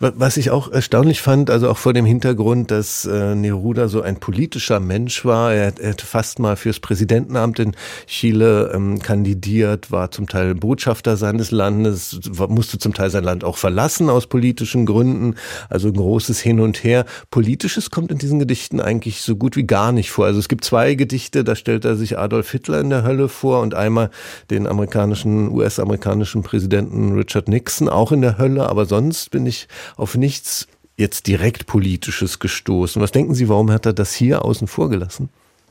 Was 0.00 0.36
ich 0.36 0.50
auch 0.50 0.70
erstaunlich 0.70 1.20
fand, 1.20 1.50
also 1.50 1.68
auch 1.68 1.78
vor 1.78 1.92
dem 1.92 2.04
Hintergrund, 2.04 2.70
dass 2.70 3.04
äh, 3.04 3.34
Neruda 3.34 3.88
so 3.88 4.02
ein 4.02 4.20
politischer 4.20 4.80
Mensch 4.80 5.24
war. 5.24 5.52
Er, 5.52 5.72
er 5.78 5.90
hat 5.90 6.02
fast 6.02 6.38
mal 6.38 6.56
fürs 6.56 6.80
Präsidentenamt 6.80 7.58
in 7.58 7.72
Chile 8.06 8.72
ähm, 8.74 9.00
kandidiert, 9.00 9.90
war 9.90 10.10
zum 10.10 10.28
Teil 10.28 10.54
Botschafter 10.54 11.16
seines 11.16 11.50
Landes, 11.50 12.20
musste 12.48 12.78
zum 12.78 12.94
Teil 12.94 13.10
sein 13.10 13.24
Land 13.24 13.44
auch 13.44 13.56
verlassen 13.56 14.10
aus 14.10 14.26
politischen 14.26 14.86
Gründen. 14.86 15.34
Also 15.68 15.88
ein 15.88 15.94
großes 15.94 16.40
Hin 16.40 16.60
und 16.60 16.82
Her. 16.82 17.04
Politisches 17.30 17.90
kommt 17.90 18.10
in 18.10 18.18
diesen 18.18 18.38
Gedichten 18.38 18.80
eigentlich 18.80 19.22
so 19.22 19.36
gut 19.36 19.56
wie 19.56 19.66
gar 19.66 19.92
nicht 19.92 20.10
vor. 20.10 20.26
Also 20.26 20.38
es 20.38 20.48
gibt 20.48 20.64
zwei 20.64 20.94
Gedichte, 20.94 21.44
da 21.44 21.54
stellt 21.54 21.84
er 21.84 21.96
sich 21.96 22.18
Adolf 22.18 22.50
Hitler 22.50 22.80
in 22.80 22.90
der 22.90 23.02
Hölle 23.02 23.28
vor 23.28 23.60
und 23.60 23.74
einmal 23.74 24.10
den 24.50 24.66
amerikanischen, 24.66 25.50
US-amerikanischen 25.50 26.42
Präsidenten 26.42 27.14
Richard 27.14 27.48
Nixon 27.48 27.88
auch 27.88 28.12
in 28.12 28.20
der 28.20 28.38
Hölle. 28.38 28.68
Aber 28.68 28.86
sonst 28.86 29.30
bin 29.30 29.46
ich 29.46 29.67
auf 29.96 30.14
nichts 30.14 30.66
jetzt 30.96 31.26
direkt 31.26 31.66
Politisches 31.66 32.38
gestoßen. 32.38 33.00
Was 33.00 33.12
denken 33.12 33.34
Sie, 33.34 33.48
warum 33.48 33.70
hat 33.70 33.86
er 33.86 33.92
das 33.92 34.14
hier 34.14 34.44
außen 34.44 34.66
vor 34.66 34.90
gelassen? 34.90 35.30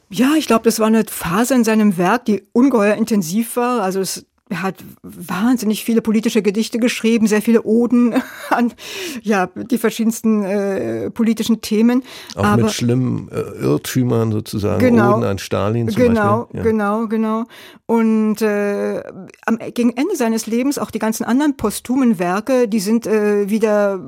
Ja, 0.10 0.36
ich 0.38 0.48
glaube, 0.48 0.64
das 0.64 0.80
war 0.80 0.88
eine 0.88 1.04
Phase 1.06 1.54
in 1.54 1.66
seinem 1.66 1.98
Werk, 1.98 2.26
die 2.26 2.44
ungeheuer 2.54 2.96
intensiv 2.96 3.58
war. 3.58 3.82
Also 3.82 4.00
es 4.00 4.26
er 4.50 4.62
hat 4.62 4.76
wahnsinnig 5.04 5.84
viele 5.84 6.02
politische 6.02 6.42
Gedichte 6.42 6.80
geschrieben, 6.80 7.28
sehr 7.28 7.42
viele 7.42 7.64
Oden 7.64 8.16
an 8.50 8.74
ja 9.22 9.48
die 9.48 9.78
verschiedensten 9.78 10.44
äh, 10.44 11.10
politischen 11.10 11.62
Themen. 11.62 12.04
Auch 12.36 12.44
Aber, 12.44 12.64
mit 12.64 12.72
schlimmen 12.72 13.30
äh, 13.32 13.64
Irrtümern 13.64 14.32
sozusagen, 14.32 14.80
genau, 14.80 15.18
Oden 15.18 15.24
an 15.26 15.38
Stalin 15.38 15.90
zum 15.90 16.02
genau, 16.02 16.44
Beispiel. 16.44 16.58
Ja. 16.58 16.64
Genau, 16.64 17.08
genau. 17.08 17.44
Und 17.86 18.42
äh, 18.42 19.04
am, 19.46 19.60
gegen 19.74 19.96
Ende 19.96 20.16
seines 20.16 20.48
Lebens 20.48 20.78
auch 20.78 20.92
die 20.92 21.00
ganzen 21.00 21.24
anderen 21.24 21.58
posthumen 21.58 22.20
Werke, 22.20 22.68
die 22.68 22.80
sind 22.80 23.08
äh, 23.08 23.50
wieder 23.50 24.00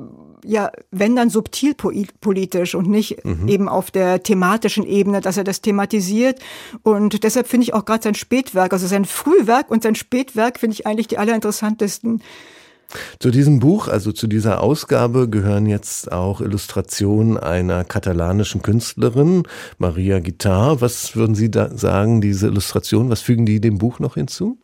ja, 0.44 0.70
wenn 0.90 1.16
dann 1.16 1.30
subtil 1.30 1.74
politisch 1.74 2.74
und 2.74 2.88
nicht 2.88 3.24
mhm. 3.24 3.48
eben 3.48 3.68
auf 3.68 3.90
der 3.90 4.22
thematischen 4.22 4.86
Ebene, 4.86 5.20
dass 5.20 5.36
er 5.36 5.44
das 5.44 5.60
thematisiert. 5.60 6.38
Und 6.82 7.24
deshalb 7.24 7.46
finde 7.46 7.64
ich 7.64 7.74
auch 7.74 7.84
gerade 7.84 8.02
sein 8.02 8.14
Spätwerk, 8.14 8.72
also 8.72 8.86
sein 8.86 9.04
Frühwerk 9.04 9.70
und 9.70 9.82
sein 9.82 9.94
Spätwerk 9.94 10.58
finde 10.58 10.74
ich 10.74 10.86
eigentlich 10.86 11.08
die 11.08 11.18
allerinteressantesten. 11.18 12.22
Zu 13.20 13.30
diesem 13.30 13.60
Buch, 13.60 13.88
also 13.88 14.10
zu 14.12 14.26
dieser 14.26 14.60
Ausgabe, 14.62 15.28
gehören 15.28 15.66
jetzt 15.66 16.10
auch 16.10 16.40
Illustrationen 16.40 17.36
einer 17.36 17.84
katalanischen 17.84 18.62
Künstlerin, 18.62 19.44
Maria 19.78 20.18
Guitar. 20.18 20.80
Was 20.80 21.14
würden 21.14 21.34
Sie 21.34 21.50
da 21.50 21.76
sagen, 21.76 22.20
diese 22.20 22.48
Illustration, 22.48 23.08
was 23.08 23.20
fügen 23.20 23.46
die 23.46 23.60
dem 23.60 23.78
Buch 23.78 24.00
noch 24.00 24.14
hinzu? 24.14 24.58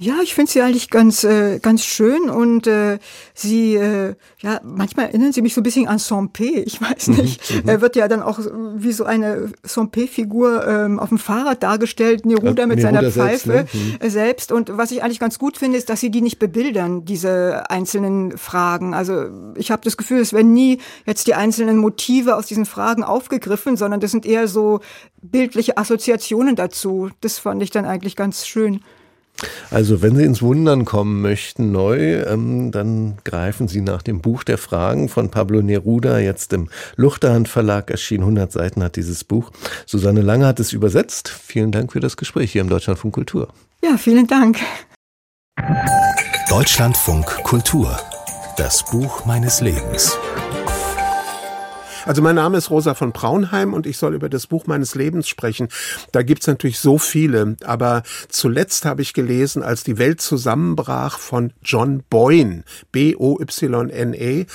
Ja, 0.00 0.20
ich 0.22 0.32
finde 0.32 0.52
sie 0.52 0.62
eigentlich 0.62 0.90
ganz 0.90 1.24
äh, 1.24 1.58
ganz 1.58 1.84
schön 1.84 2.30
und 2.30 2.68
äh, 2.68 3.00
sie 3.34 3.74
äh, 3.74 4.14
ja 4.40 4.60
manchmal 4.62 5.06
erinnern 5.06 5.32
sie 5.32 5.42
mich 5.42 5.54
so 5.54 5.60
ein 5.60 5.64
bisschen 5.64 5.88
an 5.88 5.98
Sampé. 5.98 6.62
Ich 6.64 6.80
weiß 6.80 7.08
mhm, 7.08 7.16
nicht. 7.16 7.50
Mhm, 7.52 7.68
er 7.68 7.80
wird 7.80 7.96
ja 7.96 8.06
dann 8.06 8.22
auch 8.22 8.38
wie 8.76 8.92
so 8.92 9.04
eine 9.04 9.50
Sampé-Figur 9.66 10.64
ähm, 10.68 11.00
auf 11.00 11.08
dem 11.08 11.18
Fahrrad 11.18 11.64
dargestellt, 11.64 12.26
Neruda 12.26 12.66
mit 12.66 12.78
Neruda 12.78 12.82
seiner 12.82 13.10
Pfeife 13.10 13.50
selbst, 13.50 13.74
ne? 13.74 13.98
mhm. 14.00 14.10
selbst. 14.10 14.52
Und 14.52 14.76
was 14.76 14.92
ich 14.92 15.02
eigentlich 15.02 15.18
ganz 15.18 15.40
gut 15.40 15.56
finde, 15.56 15.78
ist, 15.78 15.90
dass 15.90 15.98
sie 15.98 16.10
die 16.10 16.20
nicht 16.20 16.38
bebildern, 16.38 17.04
diese 17.04 17.68
einzelnen 17.68 18.38
Fragen. 18.38 18.94
Also 18.94 19.26
ich 19.56 19.72
habe 19.72 19.82
das 19.82 19.96
Gefühl, 19.96 20.20
es 20.20 20.32
werden 20.32 20.52
nie 20.52 20.78
jetzt 21.06 21.26
die 21.26 21.34
einzelnen 21.34 21.76
Motive 21.76 22.36
aus 22.36 22.46
diesen 22.46 22.66
Fragen 22.66 23.02
aufgegriffen, 23.02 23.76
sondern 23.76 23.98
das 23.98 24.12
sind 24.12 24.26
eher 24.26 24.46
so 24.46 24.78
bildliche 25.20 25.76
Assoziationen 25.76 26.54
dazu. 26.54 27.10
Das 27.20 27.38
fand 27.38 27.64
ich 27.64 27.72
dann 27.72 27.84
eigentlich 27.84 28.14
ganz 28.14 28.46
schön. 28.46 28.80
Also 29.70 30.02
wenn 30.02 30.16
Sie 30.16 30.24
ins 30.24 30.42
Wundern 30.42 30.84
kommen 30.84 31.20
möchten 31.22 31.70
neu, 31.72 32.22
ähm, 32.22 32.72
dann 32.72 33.18
greifen 33.24 33.68
Sie 33.68 33.80
nach 33.80 34.02
dem 34.02 34.20
Buch 34.20 34.44
der 34.44 34.58
Fragen 34.58 35.08
von 35.08 35.30
Pablo 35.30 35.62
Neruda, 35.62 36.18
jetzt 36.18 36.52
im 36.52 36.68
Luchterhand 36.96 37.48
Verlag 37.48 37.90
erschienen. 37.90 38.24
100 38.24 38.50
Seiten 38.50 38.82
hat 38.82 38.96
dieses 38.96 39.24
Buch. 39.24 39.50
Susanne 39.86 40.22
Lange 40.22 40.46
hat 40.46 40.60
es 40.60 40.72
übersetzt. 40.72 41.28
Vielen 41.28 41.72
Dank 41.72 41.92
für 41.92 42.00
das 42.00 42.16
Gespräch 42.16 42.52
hier 42.52 42.62
im 42.62 42.68
Deutschlandfunk 42.68 43.14
Kultur. 43.14 43.48
Ja, 43.82 43.96
vielen 43.96 44.26
Dank. 44.26 44.58
Deutschlandfunk 46.48 47.26
Kultur. 47.44 47.98
Das 48.56 48.84
Buch 48.90 49.24
meines 49.26 49.60
Lebens. 49.60 50.18
Also 52.08 52.22
mein 52.22 52.36
Name 52.36 52.56
ist 52.56 52.70
Rosa 52.70 52.94
von 52.94 53.12
Braunheim 53.12 53.74
und 53.74 53.84
ich 53.84 53.98
soll 53.98 54.14
über 54.14 54.30
das 54.30 54.46
Buch 54.46 54.66
meines 54.66 54.94
Lebens 54.94 55.28
sprechen. 55.28 55.68
Da 56.10 56.22
gibt's 56.22 56.46
natürlich 56.46 56.78
so 56.78 56.96
viele, 56.96 57.56
aber 57.64 58.02
zuletzt 58.30 58.86
habe 58.86 59.02
ich 59.02 59.12
gelesen, 59.12 59.62
als 59.62 59.84
die 59.84 59.98
Welt 59.98 60.22
zusammenbrach 60.22 61.18
von 61.18 61.52
John 61.62 62.02
Boyne, 62.08 62.64
B-O-Y-N-E. 62.92 64.46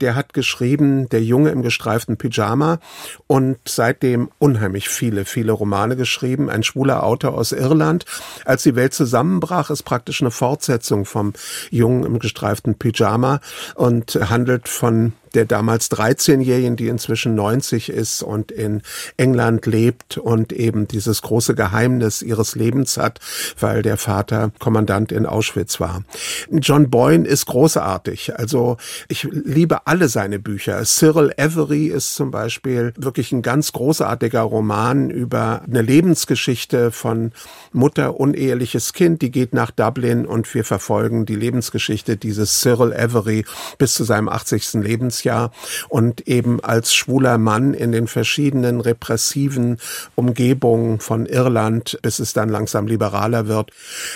Der 0.00 0.14
hat 0.14 0.34
geschrieben, 0.34 1.08
Der 1.08 1.24
Junge 1.24 1.50
im 1.50 1.62
gestreiften 1.62 2.16
Pyjama 2.16 2.78
und 3.26 3.58
seitdem 3.66 4.30
unheimlich 4.38 4.88
viele, 4.88 5.24
viele 5.24 5.50
Romane 5.50 5.96
geschrieben. 5.96 6.48
Ein 6.48 6.62
schwuler 6.62 7.02
Autor 7.02 7.34
aus 7.34 7.50
Irland. 7.50 8.04
Als 8.44 8.62
die 8.62 8.76
Welt 8.76 8.94
zusammenbrach, 8.94 9.70
ist 9.70 9.82
praktisch 9.82 10.20
eine 10.20 10.30
Fortsetzung 10.30 11.06
vom 11.06 11.32
Jungen 11.72 12.04
im 12.04 12.20
gestreiften 12.20 12.76
Pyjama 12.78 13.40
und 13.74 14.14
handelt 14.30 14.68
von 14.68 15.14
der 15.34 15.44
damals 15.44 15.90
13-Jährigen, 15.90 16.76
die 16.76 16.88
inzwischen 16.88 17.34
90 17.34 17.90
ist 17.90 18.22
und 18.22 18.50
in 18.50 18.82
England 19.16 19.66
lebt 19.66 20.18
und 20.18 20.52
eben 20.52 20.88
dieses 20.88 21.22
große 21.22 21.54
Geheimnis 21.54 22.22
ihres 22.22 22.54
Lebens 22.54 22.96
hat, 22.96 23.20
weil 23.58 23.82
der 23.82 23.96
Vater 23.96 24.52
Kommandant 24.58 25.12
in 25.12 25.26
Auschwitz 25.26 25.80
war. 25.80 26.02
John 26.50 26.90
Boyne 26.90 27.26
ist 27.26 27.46
großartig. 27.46 28.38
Also 28.38 28.76
ich 29.08 29.28
liebe 29.30 29.86
alle 29.86 30.08
seine 30.08 30.38
Bücher. 30.38 30.82
Cyril 30.84 31.32
Avery 31.38 31.86
ist 31.86 32.14
zum 32.14 32.30
Beispiel 32.30 32.92
wirklich 32.96 33.32
ein 33.32 33.42
ganz 33.42 33.72
großartiger 33.72 34.42
Roman 34.42 35.10
über 35.10 35.62
eine 35.66 35.82
Lebensgeschichte 35.82 36.90
von 36.90 37.32
Mutter, 37.72 38.18
uneheliches 38.18 38.92
Kind, 38.92 39.22
die 39.22 39.30
geht 39.30 39.54
nach 39.54 39.70
Dublin 39.70 40.26
und 40.26 40.52
wir 40.54 40.64
verfolgen 40.64 41.26
die 41.26 41.36
Lebensgeschichte 41.36 42.16
dieses 42.16 42.60
Cyril 42.60 42.92
Avery 42.92 43.44
bis 43.78 43.94
zu 43.94 44.04
seinem 44.04 44.28
80. 44.28 44.74
Lebensjahr. 44.74 45.19
Lebensjahr 45.20 45.50
und 45.88 46.26
eben 46.26 46.62
als 46.62 46.94
schwuler 46.94 47.38
Mann 47.38 47.74
in 47.74 47.92
den 47.92 48.06
verschiedenen 48.06 48.80
repressiven 48.80 49.78
Umgebungen 50.14 51.00
von 51.00 51.26
Irland, 51.26 51.98
bis 52.02 52.18
es 52.18 52.32
dann 52.32 52.48
langsam 52.48 52.86
liberaler 52.86 53.46
wird. 53.46 53.70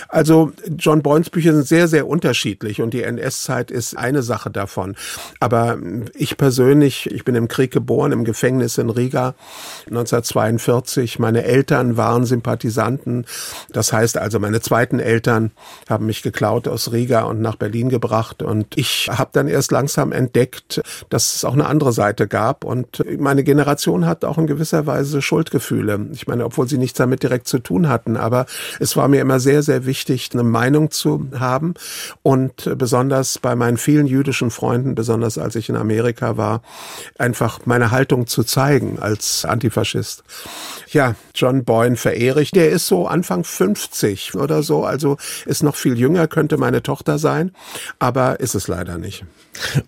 Also 0.08 0.52
John 0.76 1.02
Boynes 1.02 1.30
Bücher 1.30 1.52
sind 1.52 1.66
sehr, 1.66 1.88
sehr 1.88 2.06
unterschiedlich 2.06 2.80
und 2.80 2.94
die 2.94 3.02
NS-Zeit 3.02 3.70
ist 3.70 3.96
eine 3.96 4.22
Sache 4.22 4.50
davon. 4.50 4.96
Aber 5.40 5.78
ich 6.14 6.36
persönlich, 6.36 7.10
ich 7.10 7.24
bin 7.24 7.34
im 7.34 7.48
Krieg 7.48 7.70
geboren, 7.70 8.12
im 8.12 8.24
Gefängnis 8.24 8.78
in 8.78 8.90
Riga 8.90 9.34
1942. 9.86 11.18
Meine 11.18 11.44
Eltern 11.44 11.96
waren 11.96 12.24
Sympathisanten. 12.24 13.26
Das 13.70 13.92
heißt 13.92 14.18
also, 14.18 14.38
meine 14.38 14.60
zweiten 14.60 15.00
Eltern 15.00 15.50
haben 15.88 16.06
mich 16.06 16.22
geklaut 16.22 16.68
aus 16.68 16.92
Riga 16.92 17.22
und 17.22 17.40
nach 17.40 17.56
Berlin 17.56 17.88
gebracht. 17.88 18.42
Und 18.42 18.76
ich 18.76 19.08
habe 19.10 19.30
dann 19.32 19.48
erst 19.48 19.72
langsam 19.72 20.12
entdeckt, 20.12 20.82
dass 21.10 21.36
es 21.36 21.44
auch 21.44 21.52
eine 21.52 21.66
andere 21.66 21.92
Seite 21.92 22.26
gab. 22.28 22.64
Und 22.64 23.02
meine 23.18 23.44
Generation 23.44 24.06
hat 24.06 24.24
auch 24.24 24.38
in 24.38 24.46
gewisser 24.46 24.86
Weise 24.86 25.22
Schuldgefühle. 25.22 26.08
Ich 26.12 26.26
meine, 26.26 26.44
obwohl 26.44 26.68
sie 26.68 26.78
nichts 26.78 26.98
damit 26.98 27.22
direkt 27.22 27.48
zu 27.48 27.58
tun 27.58 27.88
hatten. 27.88 28.16
Aber 28.16 28.46
es 28.80 28.96
war 28.96 29.08
mir 29.08 29.20
immer 29.20 29.40
sehr, 29.40 29.62
sehr 29.62 29.86
wichtig, 29.86 30.30
eine 30.32 30.42
Meinung 30.42 30.90
zu 30.90 31.28
haben. 31.38 31.74
Und 32.22 32.70
besonders 32.76 33.38
bei 33.38 33.54
meinen 33.54 33.76
vielen 33.76 34.06
jüdischen 34.06 34.50
Freunden, 34.50 34.94
besonders 34.94 35.38
als 35.38 35.56
ich 35.56 35.68
in 35.68 35.76
Amerika 35.76 36.36
war, 36.36 36.62
einfach 37.18 37.60
meine 37.64 37.90
Haltung 37.90 38.26
zu 38.26 38.44
zeigen 38.44 38.98
als 39.00 39.44
Antifaschist. 39.44 40.24
Ja, 40.90 41.14
John 41.34 41.64
Boyne 41.64 41.96
verehre 41.96 42.40
ich. 42.40 42.50
Der 42.50 42.70
ist 42.70 42.86
so 42.86 43.06
Anfang 43.06 43.44
50 43.44 44.34
oder 44.34 44.62
so, 44.62 44.84
also 44.84 45.16
ist 45.46 45.62
noch 45.62 45.76
viel 45.76 45.98
jünger, 45.98 46.28
könnte 46.28 46.56
meine 46.56 46.82
Tochter 46.82 47.18
sein, 47.18 47.52
aber 47.98 48.40
ist 48.40 48.54
es 48.54 48.68
leider 48.68 48.98
nicht. 48.98 49.24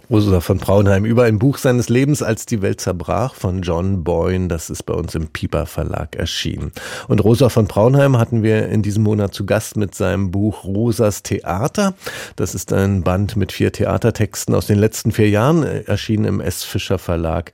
Ursula 0.08 0.40
von 0.40 0.58
Braunheim 0.58 0.95
über 1.04 1.24
ein 1.24 1.38
Buch 1.38 1.58
seines 1.58 1.88
Lebens, 1.88 2.22
als 2.22 2.46
die 2.46 2.62
Welt 2.62 2.80
zerbrach, 2.80 3.34
von 3.34 3.62
John 3.62 4.04
Boyne. 4.04 4.48
Das 4.48 4.70
ist 4.70 4.84
bei 4.84 4.94
uns 4.94 5.14
im 5.14 5.28
Pieper 5.28 5.66
Verlag 5.66 6.16
erschienen. 6.16 6.72
Und 7.08 7.22
Rosa 7.22 7.48
von 7.48 7.66
Braunheim 7.66 8.18
hatten 8.18 8.42
wir 8.42 8.68
in 8.68 8.82
diesem 8.82 9.02
Monat 9.02 9.34
zu 9.34 9.46
Gast 9.46 9.76
mit 9.76 9.94
seinem 9.94 10.30
Buch 10.30 10.64
Rosas 10.64 11.22
Theater. 11.22 11.94
Das 12.36 12.54
ist 12.54 12.72
ein 12.72 13.02
Band 13.02 13.36
mit 13.36 13.52
vier 13.52 13.72
Theatertexten 13.72 14.54
aus 14.54 14.66
den 14.66 14.78
letzten 14.78 15.12
vier 15.12 15.28
Jahren, 15.28 15.62
erschienen 15.62 16.24
im 16.24 16.40
S. 16.40 16.64
Fischer 16.64 16.98
Verlag 16.98 17.52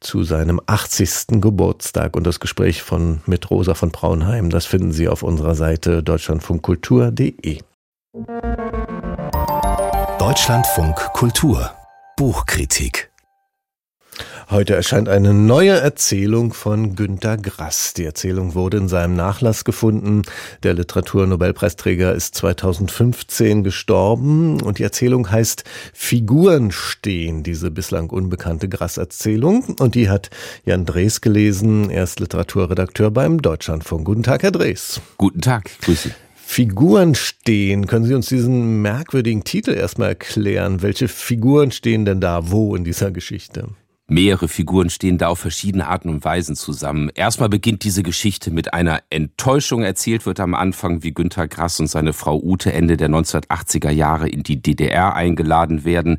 zu 0.00 0.22
seinem 0.22 0.60
80. 0.66 1.40
Geburtstag. 1.40 2.16
Und 2.16 2.26
das 2.26 2.40
Gespräch 2.40 2.82
von, 2.82 3.20
mit 3.26 3.50
Rosa 3.50 3.74
von 3.74 3.90
Braunheim, 3.90 4.50
das 4.50 4.66
finden 4.66 4.92
Sie 4.92 5.08
auf 5.08 5.22
unserer 5.22 5.54
Seite 5.54 6.02
deutschlandfunkkultur.de. 6.02 7.60
Deutschlandfunk 10.18 10.96
Kultur 11.12 11.72
Buchkritik 12.16 13.10
Heute 14.50 14.74
erscheint 14.76 15.08
eine 15.08 15.34
neue 15.34 15.72
Erzählung 15.72 16.52
von 16.52 16.94
Günter 16.94 17.36
Grass. 17.36 17.94
Die 17.94 18.04
Erzählung 18.04 18.54
wurde 18.54 18.76
in 18.76 18.88
seinem 18.88 19.16
Nachlass 19.16 19.64
gefunden. 19.64 20.22
Der 20.62 20.74
Literaturnobelpreisträger 20.74 22.14
ist 22.14 22.36
2015 22.36 23.64
gestorben 23.64 24.60
und 24.60 24.78
die 24.78 24.84
Erzählung 24.84 25.30
heißt 25.30 25.64
Figuren 25.92 26.70
stehen, 26.70 27.42
diese 27.42 27.72
bislang 27.72 28.10
unbekannte 28.10 28.68
Grass-Erzählung. 28.68 29.76
Und 29.80 29.96
die 29.96 30.08
hat 30.08 30.30
Jan 30.64 30.84
Drees 30.84 31.20
gelesen. 31.20 31.90
Er 31.90 32.04
ist 32.04 32.20
Literaturredakteur 32.20 33.10
beim 33.10 33.42
Deutschlandfunk. 33.42 34.04
Guten 34.04 34.22
Tag, 34.22 34.44
Herr 34.44 34.52
Drees. 34.52 35.00
Guten 35.16 35.40
Tag, 35.40 35.68
grüße. 35.80 36.14
Figuren 36.46 37.16
stehen. 37.16 37.86
Können 37.88 38.04
Sie 38.04 38.14
uns 38.14 38.28
diesen 38.28 38.80
merkwürdigen 38.80 39.42
Titel 39.42 39.72
erstmal 39.72 40.10
erklären? 40.10 40.82
Welche 40.82 41.08
Figuren 41.08 41.72
stehen 41.72 42.04
denn 42.04 42.20
da 42.20 42.50
wo 42.50 42.76
in 42.76 42.84
dieser 42.84 43.10
Geschichte? 43.10 43.68
Mehrere 44.06 44.46
Figuren 44.46 44.90
stehen 44.90 45.16
da 45.18 45.28
auf 45.28 45.38
verschiedene 45.38 45.88
Arten 45.88 46.10
und 46.10 46.24
Weisen 46.24 46.54
zusammen. 46.54 47.10
Erstmal 47.14 47.48
beginnt 47.48 47.82
diese 47.82 48.02
Geschichte 48.02 48.50
mit 48.50 48.74
einer 48.74 49.00
Enttäuschung. 49.08 49.82
Erzählt 49.82 50.26
wird 50.26 50.38
am 50.38 50.54
Anfang, 50.54 51.02
wie 51.02 51.14
Günter 51.14 51.48
Grass 51.48 51.80
und 51.80 51.86
seine 51.86 52.12
Frau 52.12 52.38
Ute 52.40 52.72
Ende 52.72 52.98
der 52.98 53.08
1980er 53.08 53.90
Jahre 53.90 54.28
in 54.28 54.42
die 54.42 54.60
DDR 54.60 55.16
eingeladen 55.16 55.84
werden. 55.84 56.18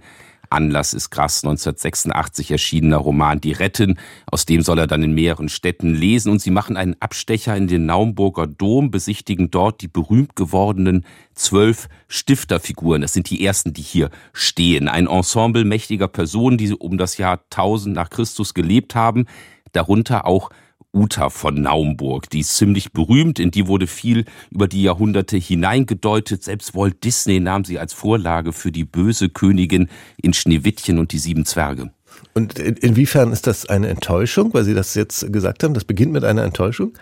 Anlass 0.55 0.93
ist 0.93 1.09
Grass 1.09 1.43
1986 1.43 2.49
erschienener 2.49 2.97
Roman 2.97 3.41
Die 3.41 3.51
Retten. 3.51 3.99
Aus 4.25 4.45
dem 4.45 4.61
soll 4.61 4.79
er 4.79 4.87
dann 4.87 5.03
in 5.03 5.13
mehreren 5.13 5.49
Städten 5.49 5.93
lesen 5.93 6.31
und 6.31 6.39
sie 6.39 6.49
machen 6.49 6.77
einen 6.77 6.95
Abstecher 7.01 7.55
in 7.57 7.67
den 7.67 7.85
Naumburger 7.85 8.47
Dom, 8.47 8.89
besichtigen 8.89 9.51
dort 9.51 9.81
die 9.81 9.89
berühmt 9.89 10.35
gewordenen 10.35 11.05
zwölf 11.33 11.89
Stifterfiguren. 12.07 13.01
Das 13.01 13.13
sind 13.13 13.29
die 13.29 13.45
ersten, 13.45 13.73
die 13.73 13.81
hier 13.81 14.09
stehen. 14.31 14.87
Ein 14.87 15.07
Ensemble 15.07 15.65
mächtiger 15.65 16.07
Personen, 16.07 16.57
die 16.57 16.73
um 16.73 16.97
das 16.97 17.17
Jahr 17.17 17.41
1000 17.51 17.93
nach 17.93 18.09
Christus 18.09 18.53
gelebt 18.53 18.95
haben. 18.95 19.25
Darunter 19.73 20.25
auch 20.25 20.49
Uta 20.95 21.29
von 21.29 21.61
Naumburg. 21.61 22.29
Die 22.29 22.39
ist 22.39 22.55
ziemlich 22.55 22.93
berühmt, 22.93 23.39
in 23.39 23.51
die 23.51 23.67
wurde 23.67 23.85
viel 23.85 24.25
über 24.49 24.67
die 24.67 24.81
Jahrhunderte 24.81 25.37
hineingedeutet. 25.37 26.43
Selbst 26.43 26.73
Walt 26.73 27.03
Disney 27.03 27.39
nahm 27.39 27.65
sie 27.65 27.77
als 27.77 27.93
Vorlage 27.93 28.53
für 28.53 28.71
die 28.71 28.85
böse 28.85 29.29
Königin 29.29 29.89
in 30.21 30.33
Schneewittchen 30.33 30.97
und 30.97 31.11
die 31.11 31.19
sieben 31.19 31.45
Zwerge. 31.45 31.91
Und 32.33 32.59
inwiefern 32.59 33.31
ist 33.31 33.45
das 33.47 33.65
eine 33.65 33.89
Enttäuschung, 33.89 34.53
weil 34.53 34.63
Sie 34.63 34.73
das 34.73 34.93
jetzt 34.95 35.31
gesagt 35.31 35.63
haben? 35.63 35.73
Das 35.73 35.83
beginnt 35.83 36.13
mit 36.13 36.23
einer 36.23 36.43
Enttäuschung? 36.43 36.93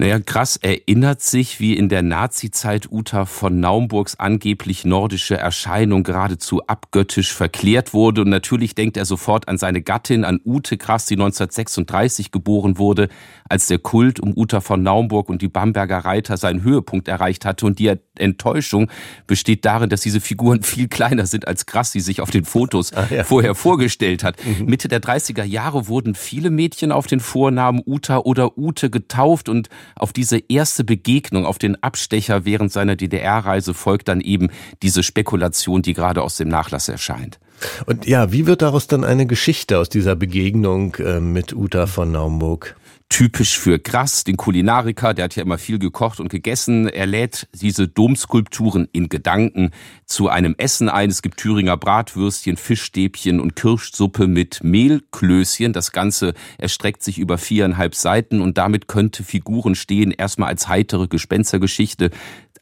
Naja, 0.00 0.20
Grass 0.24 0.56
erinnert 0.56 1.22
sich, 1.22 1.58
wie 1.58 1.76
in 1.76 1.88
der 1.88 2.02
Nazizeit 2.02 2.86
Uta 2.88 3.24
von 3.24 3.58
Naumburgs 3.58 4.14
angeblich 4.14 4.84
nordische 4.84 5.36
Erscheinung 5.36 6.04
geradezu 6.04 6.64
abgöttisch 6.68 7.34
verklärt 7.34 7.94
wurde. 7.94 8.20
Und 8.20 8.28
natürlich 8.28 8.76
denkt 8.76 8.96
er 8.96 9.04
sofort 9.04 9.48
an 9.48 9.58
seine 9.58 9.82
Gattin, 9.82 10.24
an 10.24 10.40
Ute 10.44 10.76
Grass, 10.76 11.06
die 11.06 11.14
1936 11.14 12.30
geboren 12.30 12.78
wurde, 12.78 13.08
als 13.48 13.66
der 13.66 13.80
Kult 13.80 14.20
um 14.20 14.34
Uta 14.36 14.60
von 14.60 14.84
Naumburg 14.84 15.28
und 15.28 15.42
die 15.42 15.48
Bamberger 15.48 15.98
Reiter 15.98 16.36
seinen 16.36 16.62
Höhepunkt 16.62 17.08
erreicht 17.08 17.44
hatte. 17.44 17.66
Und 17.66 17.80
die 17.80 17.92
Enttäuschung 18.14 18.92
besteht 19.26 19.64
darin, 19.64 19.90
dass 19.90 20.02
diese 20.02 20.20
Figuren 20.20 20.62
viel 20.62 20.86
kleiner 20.86 21.26
sind 21.26 21.48
als 21.48 21.66
Grass, 21.66 21.90
die 21.90 22.00
sich 22.00 22.20
auf 22.20 22.30
den 22.30 22.44
Fotos 22.44 22.92
ah, 22.94 23.08
ja. 23.10 23.24
vorher 23.24 23.56
vorgestellt 23.56 24.22
hat. 24.22 24.36
Mhm. 24.44 24.66
Mitte 24.66 24.86
der 24.86 25.02
30er 25.02 25.42
Jahre 25.42 25.88
wurden 25.88 26.14
viele 26.14 26.50
Mädchen 26.50 26.92
auf 26.92 27.08
den 27.08 27.18
Vornamen 27.18 27.82
Uta 27.84 28.18
oder 28.18 28.56
Ute 28.56 28.90
getauft 28.90 29.48
und 29.48 29.68
auf 29.96 30.12
diese 30.12 30.38
erste 30.48 30.84
Begegnung, 30.84 31.46
auf 31.46 31.58
den 31.58 31.82
Abstecher 31.82 32.44
während 32.44 32.72
seiner 32.72 32.96
DDR-Reise 32.96 33.74
folgt 33.74 34.08
dann 34.08 34.20
eben 34.20 34.48
diese 34.82 35.02
Spekulation, 35.02 35.82
die 35.82 35.94
gerade 35.94 36.22
aus 36.22 36.36
dem 36.36 36.48
Nachlass 36.48 36.88
erscheint. 36.88 37.38
Und 37.86 38.06
ja, 38.06 38.32
wie 38.32 38.46
wird 38.46 38.62
daraus 38.62 38.86
dann 38.86 39.04
eine 39.04 39.26
Geschichte 39.26 39.78
aus 39.78 39.88
dieser 39.88 40.14
Begegnung 40.14 40.94
äh, 40.96 41.20
mit 41.20 41.52
Uta 41.52 41.86
von 41.86 42.12
Naumburg? 42.12 42.76
Typisch 43.08 43.58
für 43.58 43.78
Grass, 43.78 44.24
den 44.24 44.36
Kulinariker, 44.36 45.14
der 45.14 45.24
hat 45.24 45.36
ja 45.36 45.42
immer 45.42 45.58
viel 45.58 45.78
gekocht 45.78 46.20
und 46.20 46.28
gegessen. 46.28 46.88
Er 46.88 47.06
lädt 47.06 47.48
diese 47.52 47.88
Domskulpturen 47.88 48.88
in 48.92 49.08
Gedanken 49.08 49.70
zu 50.04 50.28
einem 50.28 50.54
Essen 50.58 50.88
ein. 50.88 51.08
Es 51.10 51.22
gibt 51.22 51.38
Thüringer 51.38 51.76
Bratwürstchen, 51.76 52.56
Fischstäbchen 52.56 53.40
und 53.40 53.56
Kirschsuppe 53.56 54.26
mit 54.26 54.62
Mehlklößchen. 54.62 55.72
Das 55.72 55.92
Ganze 55.92 56.34
erstreckt 56.58 57.02
sich 57.02 57.18
über 57.18 57.38
viereinhalb 57.38 57.94
Seiten 57.94 58.40
und 58.40 58.58
damit 58.58 58.88
könnte 58.88 59.24
Figuren 59.24 59.74
stehen, 59.74 60.10
erstmal 60.10 60.50
als 60.50 60.68
heitere 60.68 61.08
Gespenstergeschichte 61.08 62.10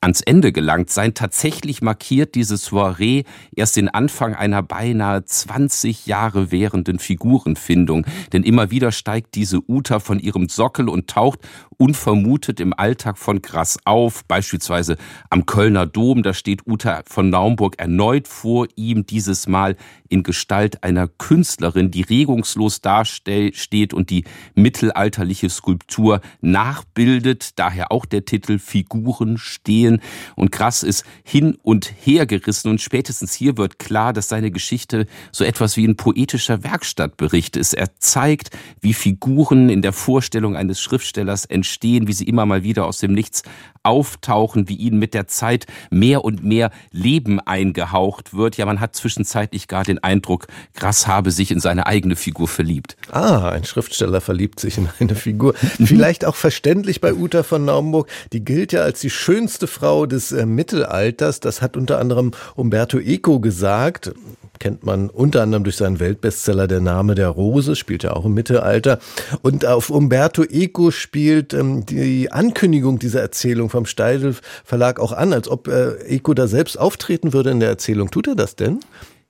ans 0.01 0.21
Ende 0.21 0.53
gelangt 0.53 0.91
sein. 0.91 1.15
Tatsächlich 1.15 1.83
markiert 1.83 2.35
diese 2.35 2.57
Soiree 2.57 3.25
erst 3.55 3.77
den 3.77 3.89
Anfang 3.89 4.35
einer 4.35 4.63
beinahe 4.63 5.25
20 5.25 6.07
Jahre 6.07 6.51
währenden 6.51 6.99
Figurenfindung. 6.99 8.07
Denn 8.33 8.43
immer 8.43 8.71
wieder 8.71 8.93
steigt 8.93 9.35
diese 9.35 9.61
Uta 9.69 9.99
von 9.99 10.19
ihrem 10.19 10.49
Sockel 10.49 10.89
und 10.89 11.09
taucht 11.09 11.41
unvermutet 11.79 12.61
im 12.61 12.73
Alltag 12.73 13.19
von 13.19 13.43
Grass 13.43 13.79
auf. 13.85 14.25
Beispielsweise 14.25 14.97
am 15.31 15.47
Kölner 15.47 15.87
Dom, 15.87 16.23
da 16.23 16.35
steht 16.35 16.67
Uta 16.67 17.03
von 17.07 17.31
Naumburg 17.31 17.79
erneut 17.79 18.29
vor 18.29 18.67
ihm, 18.77 19.07
dieses 19.07 19.47
Mal 19.47 19.77
in 20.09 20.23
Gestalt 20.23 20.83
einer 20.83 21.09
Künstlerin, 21.09 21.91
die 21.91 22.03
regungslos 22.03 22.81
dasteht 22.81 23.95
und 23.95 24.11
die 24.11 24.25
mittelalterliche 24.55 25.51
Skulptur 25.51 26.21
nachbildet. 26.41 27.59
Daher 27.59 27.93
auch 27.93 28.07
der 28.07 28.25
Titel 28.25 28.59
Figuren 28.59 29.39
stehen. 29.39 30.01
Und 30.35 30.53
Grass 30.53 30.83
ist 30.83 31.05
hin 31.25 31.57
und 31.63 31.93
her 32.05 32.27
gerissen 32.27 32.69
und 32.69 32.81
spätestens 32.81 33.35
hier 33.35 33.57
wird 33.57 33.79
klar, 33.79 34.13
dass 34.13 34.29
seine 34.29 34.51
Geschichte 34.51 35.07
so 35.33 35.45
etwas 35.45 35.77
wie 35.77 35.87
ein 35.87 35.97
poetischer 35.97 36.63
Werkstattbericht 36.63 37.57
ist. 37.57 37.75
Er 37.75 37.99
zeigt, 37.99 38.51
wie 38.81 38.95
Figuren 38.95 39.69
in 39.69 39.83
der 39.83 39.93
Vorstellung 39.93 40.57
eines 40.57 40.81
Schriftstellers 40.81 41.45
entstehen, 41.45 42.09
wie 42.09 42.13
sie 42.13 42.25
immer 42.25 42.47
mal 42.47 42.63
wieder 42.63 42.87
aus 42.87 42.99
dem 42.99 43.13
Nichts 43.13 43.43
auftauchen, 43.83 44.69
wie 44.69 44.75
ihnen 44.75 44.99
mit 44.99 45.15
der 45.15 45.29
Zeit 45.29 45.67
mehr 45.91 46.25
und 46.25 46.43
mehr 46.43 46.71
Leben 46.91 47.41
eingehaucht 47.41 48.35
wird. 48.35 48.57
Ja, 48.57 48.67
man 48.67 48.81
hat 48.81 48.97
zwischenzeitlich 48.97 49.69
gar 49.69 49.85
den 49.85 49.96
Eindruck, 49.99 50.47
Grass 50.75 51.07
habe 51.07 51.31
sich 51.31 51.51
in 51.51 51.61
seine 51.61 51.87
eigene 51.87 52.17
Figur 52.17 52.49
verliebt. 52.49 52.97
Ah, 53.11 53.49
ein 53.51 53.65
Schriftsteller 53.65 54.21
verliebt 54.21 54.61
sich 54.61 54.79
in 54.79 54.89
eine 54.99 55.15
Figur. 55.15 55.55
Vielleicht 55.55 56.25
auch 56.25 56.37
verständlich 56.37 57.01
bei 57.01 57.15
Uta 57.15 57.43
von 57.43 57.65
Naumburg. 57.65 58.09
Die 58.33 58.45
gilt 58.45 58.73
ja 58.73 58.83
als 58.83 59.01
die 59.01 59.11
schönste 59.11 59.67
Frau 59.67 60.07
des 60.07 60.33
äh, 60.33 60.47
Mittelalters. 60.47 61.41
Das 61.41 61.63
hat 61.63 61.77
unter 61.77 61.99
anderem 61.99 62.33
Umberto 62.55 62.99
Eco 62.99 63.41
gesagt 63.41 64.13
kennt 64.59 64.85
man 64.85 65.11
unter 65.11 65.43
anderem 65.43 65.65
durch 65.65 65.77
seinen 65.77 66.01
Weltbestseller 66.01 66.67
Der 66.67 66.81
Name 66.81 67.15
der 67.15 67.29
Rose, 67.29 67.77
spielt 67.77 68.03
ja 68.03 68.13
auch 68.13 68.25
im 68.25 68.35
Mittelalter. 68.35 68.99
Und 69.43 69.67
auf 69.67 69.91
Umberto 69.91 70.43
Eco 70.45 70.91
spielt 70.91 71.55
ähm, 71.55 71.87
die 71.87 72.31
Ankündigung 72.33 72.99
dieser 72.99 73.21
Erzählung 73.21 73.71
vom 73.71 73.87
Steidel 73.87 74.35
Verlag 74.65 75.01
auch 75.01 75.13
an, 75.13 75.33
als 75.33 75.49
ob 75.49 75.69
äh, 75.69 75.97
Eco 76.07 76.35
da 76.35 76.47
selbst 76.47 76.79
auftreten 76.79 77.33
würde 77.33 77.51
in 77.51 77.61
der 77.61 77.69
Erzählung. 77.69 78.11
Tut 78.11 78.29
er 78.29 78.35
das 78.35 78.57
denn? 78.57 78.81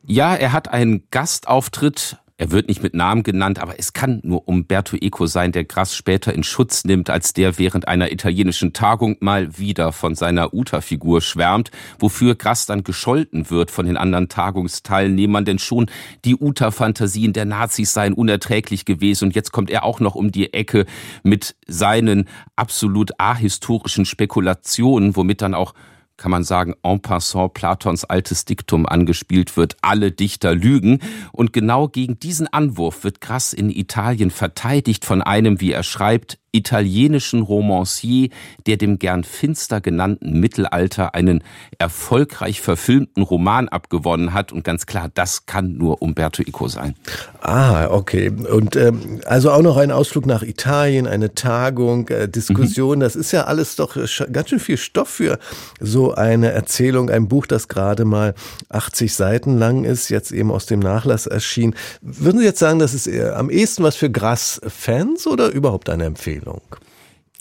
Ja, 0.08 0.36
er 0.36 0.52
hat 0.52 0.68
einen 0.68 1.02
Gastauftritt. 1.10 2.18
Er 2.38 2.52
wird 2.52 2.68
nicht 2.68 2.80
mit 2.80 2.94
Namen 2.94 3.24
genannt, 3.24 3.58
aber 3.58 3.78
es 3.78 3.92
kann 3.92 4.20
nur 4.22 4.46
Umberto 4.46 4.96
Eco 4.96 5.26
sein, 5.26 5.50
der 5.50 5.64
Grass 5.64 5.96
später 5.96 6.32
in 6.32 6.44
Schutz 6.44 6.84
nimmt, 6.84 7.10
als 7.10 7.32
der 7.32 7.58
während 7.58 7.88
einer 7.88 8.12
italienischen 8.12 8.72
Tagung 8.72 9.16
mal 9.18 9.58
wieder 9.58 9.90
von 9.90 10.14
seiner 10.14 10.54
Uta-Figur 10.54 11.22
schwärmt, 11.22 11.72
wofür 11.98 12.36
Grass 12.36 12.66
dann 12.66 12.84
gescholten 12.84 13.50
wird 13.50 13.72
von 13.72 13.86
den 13.86 13.96
anderen 13.96 14.28
Tagungsteilnehmern, 14.28 15.44
denn 15.44 15.58
schon 15.58 15.90
die 16.24 16.36
Uta-Fantasien 16.36 17.32
der 17.32 17.46
Nazis 17.46 17.92
seien 17.92 18.12
unerträglich 18.12 18.84
gewesen. 18.84 19.24
Und 19.24 19.34
jetzt 19.34 19.50
kommt 19.50 19.70
er 19.70 19.82
auch 19.82 19.98
noch 19.98 20.14
um 20.14 20.30
die 20.30 20.52
Ecke 20.52 20.86
mit 21.24 21.56
seinen 21.66 22.28
absolut 22.54 23.18
ahistorischen 23.18 24.04
Spekulationen, 24.04 25.16
womit 25.16 25.42
dann 25.42 25.54
auch 25.54 25.74
kann 26.16 26.30
man 26.30 26.44
sagen, 26.44 26.74
en 26.82 27.00
passant 27.00 27.52
Platons 27.54 28.04
altes 28.04 28.44
Diktum 28.44 28.86
angespielt 28.86 29.56
wird, 29.56 29.76
alle 29.82 30.12
Dichter 30.12 30.54
lügen. 30.54 31.00
Und 31.32 31.52
genau 31.52 31.88
gegen 31.88 32.18
diesen 32.18 32.46
Anwurf 32.46 33.04
wird 33.04 33.20
Grass 33.20 33.52
in 33.52 33.70
Italien 33.70 34.30
verteidigt 34.30 35.04
von 35.04 35.22
einem, 35.22 35.60
wie 35.60 35.72
er 35.72 35.82
schreibt, 35.82 36.38
italienischen 36.52 37.42
Romancier, 37.42 38.30
der 38.66 38.76
dem 38.76 38.98
gern 38.98 39.24
finster 39.24 39.80
genannten 39.80 40.40
Mittelalter 40.40 41.14
einen 41.14 41.42
erfolgreich 41.78 42.60
verfilmten 42.60 43.22
Roman 43.22 43.68
abgewonnen 43.68 44.32
hat. 44.32 44.52
Und 44.52 44.64
ganz 44.64 44.86
klar, 44.86 45.10
das 45.12 45.46
kann 45.46 45.74
nur 45.74 46.00
Umberto 46.02 46.42
Eco 46.42 46.68
sein. 46.68 46.94
Ah, 47.42 47.88
okay. 47.90 48.30
Und 48.30 48.74
ähm, 48.76 49.20
also 49.26 49.50
auch 49.50 49.62
noch 49.62 49.76
ein 49.76 49.90
Ausflug 49.90 50.26
nach 50.26 50.42
Italien, 50.42 51.06
eine 51.06 51.34
Tagung, 51.34 52.08
äh, 52.08 52.28
Diskussion. 52.28 52.98
Mhm. 52.98 53.00
Das 53.00 53.16
ist 53.16 53.32
ja 53.32 53.44
alles 53.44 53.76
doch 53.76 53.96
ganz 54.32 54.48
schön 54.48 54.60
viel 54.60 54.78
Stoff 54.78 55.08
für 55.08 55.38
so 55.80 56.14
eine 56.14 56.52
Erzählung, 56.52 57.10
ein 57.10 57.28
Buch, 57.28 57.46
das 57.46 57.68
gerade 57.68 58.04
mal 58.04 58.34
80 58.70 59.14
Seiten 59.14 59.58
lang 59.58 59.84
ist, 59.84 60.08
jetzt 60.08 60.32
eben 60.32 60.50
aus 60.50 60.66
dem 60.66 60.80
Nachlass 60.80 61.26
erschien. 61.26 61.74
Würden 62.00 62.38
Sie 62.38 62.46
jetzt 62.46 62.58
sagen, 62.58 62.78
das 62.78 62.94
ist 62.94 63.08
am 63.08 63.50
ehesten 63.50 63.82
was 63.82 63.96
für 63.96 64.10
Grass-Fans 64.10 65.26
oder 65.26 65.50
überhaupt 65.50 65.90
eine 65.90 66.04
Empfehlung? 66.04 66.45
Empfehlung? 66.46 66.85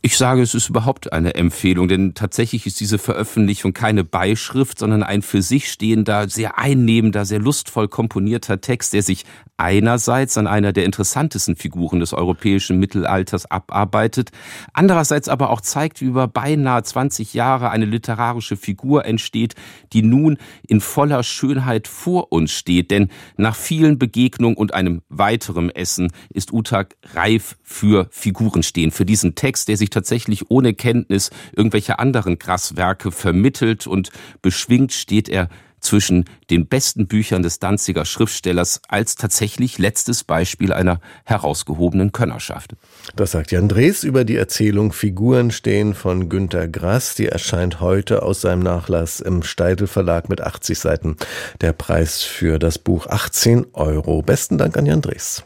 Ich 0.05 0.17
sage, 0.17 0.43
es 0.43 0.53
ist 0.53 0.69
überhaupt 0.69 1.13
eine 1.13 1.33
Empfehlung, 1.33 1.87
denn 1.87 2.13
tatsächlich 2.13 2.67
ist 2.67 2.79
diese 2.79 2.99
Veröffentlichung 2.99 3.73
keine 3.73 4.03
Beischrift, 4.03 4.77
sondern 4.77 5.01
ein 5.01 5.23
für 5.23 5.41
sich 5.41 5.71
stehender, 5.71 6.29
sehr 6.29 6.59
einnehmender, 6.59 7.25
sehr 7.25 7.39
lustvoll 7.39 7.87
komponierter 7.87 8.61
Text, 8.61 8.93
der 8.93 9.01
sich 9.01 9.25
einerseits 9.57 10.37
an 10.37 10.45
einer 10.45 10.73
der 10.73 10.85
interessantesten 10.85 11.55
Figuren 11.55 12.01
des 12.01 12.13
europäischen 12.13 12.77
Mittelalters 12.77 13.49
abarbeitet, 13.49 14.29
andererseits 14.73 15.27
aber 15.27 15.49
auch 15.49 15.61
zeigt, 15.61 16.01
wie 16.01 16.05
über 16.05 16.27
beinahe 16.27 16.83
20 16.83 17.33
Jahre 17.33 17.71
eine 17.71 17.85
literarische 17.85 18.57
Figur 18.57 19.05
entsteht, 19.05 19.55
die 19.91 20.03
nun 20.03 20.37
in 20.67 20.81
voller 20.81 21.23
Schönheit 21.23 21.87
vor 21.87 22.31
uns 22.31 22.51
steht. 22.51 22.91
Denn 22.91 23.09
nach 23.37 23.55
vielen 23.55 23.97
Begegnungen 23.97 24.55
und 24.55 24.75
einem 24.75 25.01
weiteren 25.09 25.71
Essen 25.71 26.11
ist 26.29 26.53
Utak 26.53 26.95
reif 27.15 27.57
für 27.63 28.07
Figurenstehen, 28.11 28.91
für 28.91 29.05
diesen 29.05 29.33
Text, 29.33 29.67
der 29.67 29.77
sich 29.77 29.89
tatsächlich 29.95 30.51
ohne 30.51 30.73
Kenntnis 30.73 31.31
irgendwelcher 31.55 31.99
anderen 31.99 32.37
Grasswerke 32.37 33.11
vermittelt 33.11 33.87
und 33.87 34.11
beschwingt 34.41 34.91
steht 34.91 35.29
er 35.29 35.49
zwischen 35.85 36.25
den 36.49 36.67
besten 36.67 37.07
Büchern 37.07 37.43
des 37.43 37.59
Danziger 37.59 38.05
Schriftstellers 38.05 38.81
als 38.87 39.15
tatsächlich 39.15 39.77
letztes 39.77 40.23
Beispiel 40.23 40.73
einer 40.73 40.99
herausgehobenen 41.23 42.11
Könnerschaft. 42.11 42.75
Das 43.15 43.31
sagt 43.31 43.51
Jan 43.51 43.69
Drees 43.69 44.03
über 44.03 44.25
die 44.25 44.35
Erzählung 44.35 44.91
Figuren 44.91 45.51
stehen 45.51 45.93
von 45.93 46.27
Günter 46.27 46.67
Grass. 46.67 47.15
Die 47.15 47.27
erscheint 47.27 47.79
heute 47.79 48.23
aus 48.23 48.41
seinem 48.41 48.63
Nachlass 48.63 49.19
im 49.19 49.43
Steidel 49.43 49.87
Verlag 49.87 50.27
mit 50.27 50.41
80 50.41 50.77
Seiten. 50.77 51.15
Der 51.61 51.71
Preis 51.73 52.23
für 52.23 52.59
das 52.59 52.79
Buch 52.79 53.07
18 53.07 53.67
Euro. 53.73 54.21
Besten 54.21 54.57
Dank 54.57 54.77
an 54.77 54.85
Jan 54.85 55.01
Drees. 55.01 55.43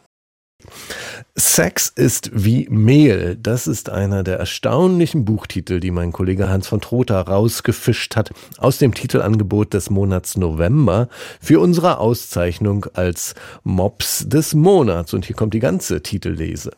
Sex 1.39 1.91
ist 1.95 2.31
wie 2.33 2.67
Mehl. 2.69 3.37
Das 3.41 3.65
ist 3.65 3.89
einer 3.89 4.23
der 4.23 4.39
erstaunlichen 4.39 5.23
Buchtitel, 5.23 5.79
die 5.79 5.89
mein 5.89 6.11
Kollege 6.11 6.49
Hans 6.49 6.67
von 6.67 6.81
Trotha 6.81 7.21
rausgefischt 7.21 8.17
hat 8.17 8.31
aus 8.57 8.77
dem 8.77 8.93
Titelangebot 8.93 9.73
des 9.73 9.89
Monats 9.89 10.35
November 10.35 11.07
für 11.39 11.61
unsere 11.61 11.99
Auszeichnung 11.99 12.87
als 12.93 13.35
Mops 13.63 14.27
des 14.27 14.53
Monats. 14.53 15.13
Und 15.13 15.25
hier 15.25 15.35
kommt 15.35 15.53
die 15.53 15.59
ganze 15.59 16.03
Titellese. 16.03 16.71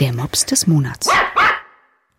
Der 0.00 0.12
Mops 0.14 0.46
des 0.46 0.66
Monats. 0.66 1.08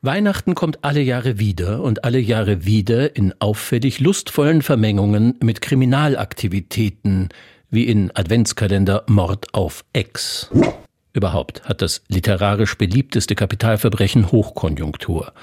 Weihnachten 0.04 0.56
kommt 0.56 0.84
alle 0.84 1.02
Jahre 1.02 1.38
wieder 1.38 1.84
und 1.84 2.04
alle 2.04 2.18
Jahre 2.18 2.66
wieder 2.66 3.16
in 3.16 3.36
auffällig 3.38 4.00
lustvollen 4.00 4.64
Vermengungen 4.64 5.36
mit 5.44 5.62
Kriminalaktivitäten, 5.62 7.30
wie 7.70 7.84
in 7.84 8.10
Adventskalender 8.16 9.04
Mord 9.06 9.54
auf 9.54 9.86
Ex. 9.94 10.50
Überhaupt 11.14 11.66
hat 11.66 11.84
das 11.84 12.02
literarisch 12.08 12.80
beliebteste 12.80 13.36
Kapitalverbrechen 13.36 14.32
Hochkonjunktur. 14.32 15.34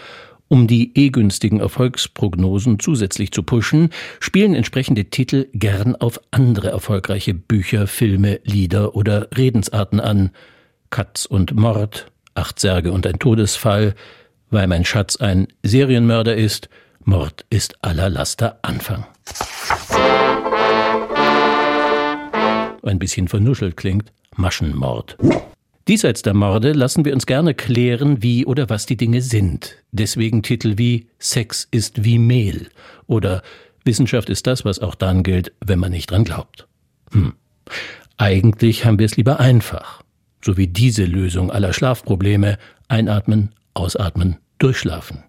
Um 0.49 0.67
die 0.67 0.91
eh 0.97 1.11
günstigen 1.11 1.61
Erfolgsprognosen 1.61 2.81
zusätzlich 2.81 3.31
zu 3.31 3.45
pushen, 3.45 3.91
spielen 4.19 4.57
entsprechende 4.57 5.05
Titel 5.05 5.47
gern 5.53 5.95
auf 5.95 6.21
andere 6.33 6.71
erfolgreiche 6.71 7.33
Bücher, 7.33 7.87
Filme, 7.87 8.41
Lieder 8.43 8.97
oder 8.97 9.29
Redensarten 9.37 10.01
an. 10.01 10.31
Katz 10.91 11.27
und 11.27 11.55
Mord, 11.55 12.11
Acht 12.35 12.61
Särge 12.61 12.93
und 12.93 13.07
ein 13.07 13.19
Todesfall, 13.19 13.95
weil 14.51 14.67
mein 14.67 14.85
Schatz 14.85 15.17
ein 15.17 15.49
Serienmörder 15.63 16.37
ist, 16.37 16.69
Mord 17.05 17.45
ist 17.51 17.77
aller 17.83 18.11
Laster 18.11 18.59
Anfang. 18.63 19.07
Ein 22.83 22.99
bisschen 22.99 23.29
vernuschelt 23.29 23.77
klingt 23.77 24.13
Maschenmord. 24.37 25.17
Diesseits 25.89 26.21
der 26.21 26.35
Morde 26.35 26.73
lassen 26.73 27.07
wir 27.07 27.15
uns 27.15 27.25
gerne 27.25 27.55
klären, 27.55 28.23
wie 28.23 28.45
oder 28.45 28.69
was 28.69 28.85
die 28.85 28.99
Dinge 28.99 29.23
sind. 29.23 29.77
Deswegen 29.91 30.43
Titel 30.43 30.77
wie 30.77 31.07
Sex 31.19 31.67
ist 31.71 32.05
wie 32.05 32.19
Mehl 32.19 32.69
oder 33.07 33.43
Wissenschaft 33.85 34.29
ist 34.29 34.47
das, 34.47 34.67
was 34.67 34.81
auch 34.81 34.95
dann 34.95 35.23
gilt, 35.23 35.53
wenn 35.65 35.79
man 35.79 35.93
nicht 35.93 36.11
dran 36.11 36.25
glaubt. 36.25 36.69
Hm. 37.13 37.33
Eigentlich 38.19 38.85
haben 38.85 38.99
wir 38.99 39.07
es 39.07 39.17
lieber 39.17 39.41
einfach. 39.41 40.03
So 40.45 40.59
wie 40.59 40.67
diese 40.67 41.07
Lösung 41.07 41.51
aller 41.51 41.73
Schlafprobleme. 41.73 42.59
Einatmen, 42.89 43.55
ausatmen, 43.79 44.37
durchschlafen. 44.59 45.25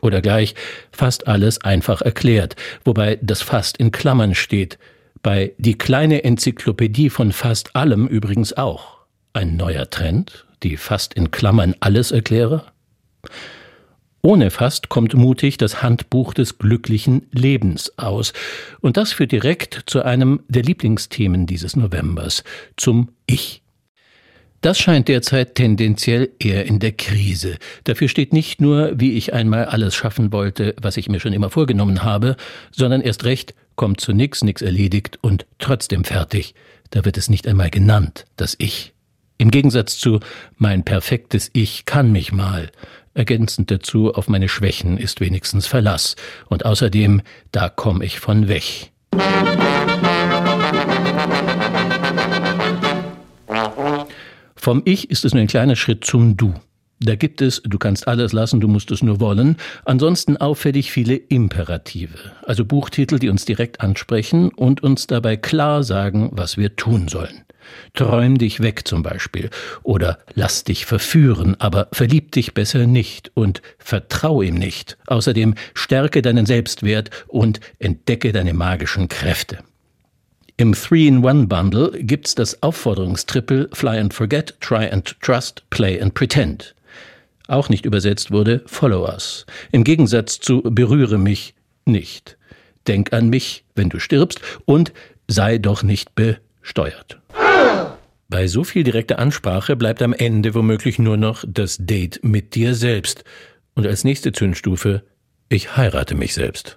Oder 0.00 0.22
gleich 0.22 0.54
fast 0.92 1.28
alles 1.28 1.60
einfach 1.62 2.00
erklärt, 2.00 2.56
wobei 2.84 3.18
das 3.22 3.42
fast 3.42 3.76
in 3.76 3.92
Klammern 3.92 4.34
steht. 4.34 4.78
Bei 5.22 5.52
die 5.58 5.76
kleine 5.76 6.24
Enzyklopädie 6.24 7.10
von 7.10 7.32
fast 7.32 7.76
allem 7.76 8.06
übrigens 8.06 8.54
auch. 8.54 8.98
Ein 9.34 9.56
neuer 9.56 9.90
Trend, 9.90 10.46
die 10.62 10.76
fast 10.76 11.14
in 11.14 11.30
Klammern 11.30 11.74
alles 11.80 12.10
erkläre? 12.10 12.64
Ohne 14.22 14.50
fast 14.50 14.90
kommt 14.90 15.14
mutig 15.14 15.56
das 15.56 15.82
Handbuch 15.82 16.34
des 16.34 16.58
glücklichen 16.58 17.26
Lebens 17.32 17.96
aus. 17.98 18.32
Und 18.80 18.96
das 18.96 19.12
führt 19.12 19.32
direkt 19.32 19.84
zu 19.86 20.02
einem 20.02 20.40
der 20.48 20.62
Lieblingsthemen 20.62 21.46
dieses 21.46 21.74
Novembers, 21.74 22.44
zum 22.76 23.10
Ich. 23.26 23.62
Das 24.62 24.78
scheint 24.78 25.08
derzeit 25.08 25.54
tendenziell 25.54 26.30
eher 26.38 26.66
in 26.66 26.80
der 26.80 26.92
Krise. 26.92 27.56
Dafür 27.84 28.08
steht 28.08 28.34
nicht 28.34 28.60
nur, 28.60 28.92
wie 29.00 29.12
ich 29.12 29.32
einmal 29.32 29.64
alles 29.64 29.94
schaffen 29.94 30.32
wollte, 30.32 30.74
was 30.80 30.98
ich 30.98 31.08
mir 31.08 31.18
schon 31.18 31.32
immer 31.32 31.48
vorgenommen 31.48 32.02
habe, 32.02 32.36
sondern 32.70 33.00
erst 33.00 33.24
recht 33.24 33.54
kommt 33.76 34.02
zu 34.02 34.12
nix, 34.12 34.42
nix 34.42 34.60
erledigt 34.60 35.18
und 35.22 35.46
trotzdem 35.58 36.04
fertig. 36.04 36.54
Da 36.90 37.06
wird 37.06 37.16
es 37.16 37.30
nicht 37.30 37.48
einmal 37.48 37.70
genannt, 37.70 38.26
das 38.36 38.54
Ich. 38.58 38.92
Im 39.38 39.50
Gegensatz 39.50 39.96
zu 39.96 40.20
mein 40.58 40.84
perfektes 40.84 41.48
Ich 41.54 41.86
kann 41.86 42.12
mich 42.12 42.30
mal. 42.30 42.70
Ergänzend 43.14 43.70
dazu 43.70 44.12
auf 44.12 44.28
meine 44.28 44.50
Schwächen 44.50 44.98
ist 44.98 45.20
wenigstens 45.20 45.66
Verlass. 45.66 46.16
Und 46.48 46.66
außerdem, 46.66 47.22
da 47.50 47.70
komm 47.70 48.02
ich 48.02 48.20
von 48.20 48.48
weg. 48.48 48.92
Vom 54.60 54.82
Ich 54.84 55.08
ist 55.08 55.24
es 55.24 55.32
nur 55.32 55.40
ein 55.40 55.46
kleiner 55.46 55.74
Schritt 55.74 56.04
zum 56.04 56.36
Du. 56.36 56.52
Da 56.98 57.16
gibt 57.16 57.40
es, 57.40 57.62
du 57.64 57.78
kannst 57.78 58.06
alles 58.06 58.34
lassen, 58.34 58.60
du 58.60 58.68
musst 58.68 58.90
es 58.90 59.02
nur 59.02 59.18
wollen, 59.18 59.56
ansonsten 59.86 60.36
auffällig 60.36 60.92
viele 60.92 61.16
Imperative, 61.16 62.32
also 62.44 62.66
Buchtitel, 62.66 63.18
die 63.18 63.30
uns 63.30 63.46
direkt 63.46 63.80
ansprechen 63.80 64.50
und 64.50 64.82
uns 64.82 65.06
dabei 65.06 65.38
klar 65.38 65.82
sagen, 65.82 66.28
was 66.32 66.58
wir 66.58 66.76
tun 66.76 67.08
sollen. 67.08 67.46
Träum 67.94 68.36
dich 68.36 68.60
weg 68.60 68.86
zum 68.86 69.02
Beispiel 69.02 69.48
oder 69.82 70.18
lass 70.34 70.62
dich 70.64 70.84
verführen, 70.84 71.56
aber 71.58 71.88
verlieb 71.92 72.32
dich 72.32 72.52
besser 72.52 72.86
nicht 72.86 73.30
und 73.32 73.62
vertrau 73.78 74.42
ihm 74.42 74.56
nicht. 74.56 74.98
Außerdem 75.06 75.54
stärke 75.72 76.20
deinen 76.20 76.44
Selbstwert 76.44 77.08
und 77.28 77.60
entdecke 77.78 78.32
deine 78.32 78.52
magischen 78.52 79.08
Kräfte. 79.08 79.60
Im 80.60 80.74
Three-in-One-Bundle 80.74 82.02
gibt's 82.02 82.34
das 82.34 82.62
Aufforderungstrippel 82.62 83.70
Fly 83.72 83.98
and 83.98 84.12
Forget, 84.12 84.60
Try 84.60 84.90
and 84.90 85.18
Trust, 85.22 85.62
Play 85.70 85.98
and 85.98 86.12
Pretend. 86.12 86.74
Auch 87.48 87.70
nicht 87.70 87.86
übersetzt 87.86 88.30
wurde 88.30 88.62
Follow 88.66 89.08
Us. 89.10 89.46
Im 89.72 89.84
Gegensatz 89.84 90.38
zu 90.38 90.60
Berühre 90.60 91.16
mich 91.16 91.54
nicht. 91.86 92.36
Denk 92.86 93.14
an 93.14 93.30
mich, 93.30 93.64
wenn 93.74 93.88
du 93.88 93.98
stirbst 94.00 94.42
und 94.66 94.92
sei 95.28 95.56
doch 95.56 95.82
nicht 95.82 96.14
besteuert. 96.14 97.18
Bei 98.28 98.46
so 98.46 98.62
viel 98.62 98.82
direkter 98.82 99.18
Ansprache 99.18 99.76
bleibt 99.76 100.02
am 100.02 100.12
Ende 100.12 100.54
womöglich 100.54 100.98
nur 100.98 101.16
noch 101.16 101.42
das 101.48 101.78
Date 101.80 102.20
mit 102.22 102.54
dir 102.54 102.74
selbst. 102.74 103.24
Und 103.72 103.86
als 103.86 104.04
nächste 104.04 104.32
Zündstufe, 104.32 105.04
ich 105.48 105.78
heirate 105.78 106.14
mich 106.14 106.34
selbst. 106.34 106.76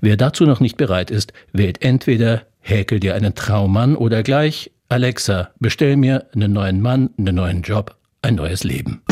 Wer 0.00 0.16
dazu 0.16 0.44
noch 0.44 0.60
nicht 0.60 0.76
bereit 0.76 1.10
ist, 1.10 1.32
wählt 1.52 1.82
entweder 1.82 2.42
häkel 2.60 3.00
dir 3.00 3.14
einen 3.14 3.34
Traummann 3.34 3.96
oder 3.96 4.22
gleich 4.22 4.70
Alexa, 4.88 5.50
bestell 5.58 5.96
mir 5.96 6.26
einen 6.34 6.52
neuen 6.52 6.80
Mann, 6.80 7.10
einen 7.18 7.34
neuen 7.34 7.62
Job, 7.62 7.96
ein 8.20 8.34
neues 8.34 8.62
Leben. 8.62 9.02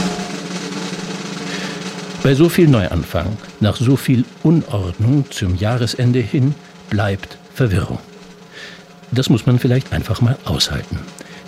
Bei 2.23 2.35
so 2.35 2.51
viel 2.51 2.69
Neuanfang, 2.69 3.39
nach 3.61 3.77
so 3.77 3.97
viel 3.97 4.27
Unordnung 4.43 5.25
zum 5.31 5.57
Jahresende 5.57 6.21
hin, 6.21 6.55
bleibt 6.91 7.39
Verwirrung. 7.55 7.99
Das 9.11 9.31
muss 9.31 9.47
man 9.47 9.59
vielleicht 9.59 9.93
einfach 9.93 10.21
mal 10.21 10.37
aushalten. 10.45 10.99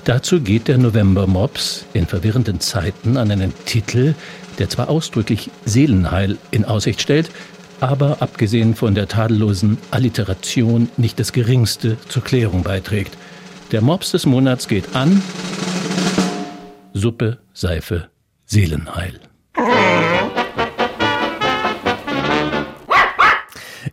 Dazu 0.05 0.41
geht 0.41 0.67
der 0.67 0.79
November 0.79 1.27
Mops 1.27 1.85
in 1.93 2.07
verwirrenden 2.07 2.59
Zeiten 2.59 3.19
an 3.19 3.31
einen 3.31 3.53
Titel, 3.67 4.15
der 4.59 4.69
zwar 4.69 4.89
ausdrücklich 4.89 5.51
Seelenheil 5.65 6.39
in 6.51 6.65
Aussicht 6.65 7.03
stellt, 7.03 7.31
aber 7.83 8.23
abgesehen 8.23 8.77
von 8.77 8.95
der 8.95 9.09
tadellosen 9.09 9.77
Alliteration 9.90 10.88
nicht 10.97 11.18
das 11.18 11.33
geringste 11.33 11.97
zur 12.09 12.23
Klärung 12.23 12.62
beiträgt. 12.62 13.16
Der 13.73 13.81
Mops 13.81 14.12
des 14.12 14.25
Monats 14.25 14.68
geht 14.68 14.95
an 14.95 15.21
Suppe, 16.92 17.38
Seife, 17.53 18.09
Seelenheil. 18.45 19.18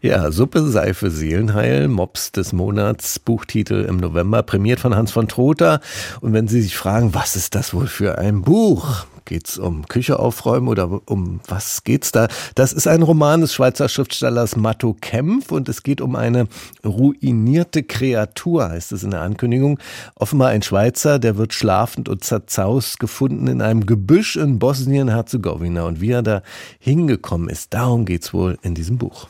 Ja, 0.01 0.31
Suppe, 0.31 0.61
Seife, 0.61 1.09
Seelenheil, 1.09 1.87
Mops 1.87 2.31
des 2.31 2.53
Monats, 2.53 3.19
Buchtitel 3.19 3.85
im 3.85 3.97
November, 3.97 4.43
prämiert 4.43 4.79
von 4.79 4.95
Hans 4.95 5.11
von 5.11 5.27
Trotha. 5.27 5.81
Und 6.21 6.33
wenn 6.33 6.47
Sie 6.47 6.61
sich 6.61 6.77
fragen, 6.77 7.13
was 7.15 7.35
ist 7.35 7.55
das 7.55 7.73
wohl 7.73 7.87
für 7.87 8.17
ein 8.17 8.43
Buch? 8.43 9.05
Geht's 9.29 9.59
um 9.59 9.87
Küche 9.87 10.17
aufräumen 10.17 10.67
oder 10.67 11.01
um 11.05 11.39
was 11.47 11.83
geht's 11.83 12.11
da? 12.11 12.27
Das 12.55 12.73
ist 12.73 12.87
ein 12.87 13.03
Roman 13.03 13.41
des 13.41 13.53
Schweizer 13.53 13.87
Schriftstellers 13.87 14.55
Matto 14.55 14.95
Kempf 14.99 15.51
und 15.51 15.69
es 15.69 15.83
geht 15.83 16.01
um 16.01 16.15
eine 16.15 16.47
ruinierte 16.83 17.83
Kreatur, 17.83 18.69
heißt 18.69 18.91
es 18.91 19.03
in 19.03 19.11
der 19.11 19.21
Ankündigung. 19.21 19.77
Offenbar 20.15 20.47
ein 20.49 20.63
Schweizer, 20.63 21.19
der 21.19 21.37
wird 21.37 21.53
schlafend 21.53 22.09
und 22.09 22.23
zerzaust 22.23 22.99
gefunden 22.99 23.45
in 23.45 23.61
einem 23.61 23.85
Gebüsch 23.85 24.35
in 24.35 24.57
Bosnien-Herzegowina 24.57 25.83
und 25.83 26.01
wie 26.01 26.09
er 26.09 26.23
da 26.23 26.41
hingekommen 26.79 27.49
ist, 27.49 27.75
darum 27.75 28.05
geht's 28.05 28.33
wohl 28.33 28.57
in 28.63 28.73
diesem 28.73 28.97
Buch. 28.97 29.27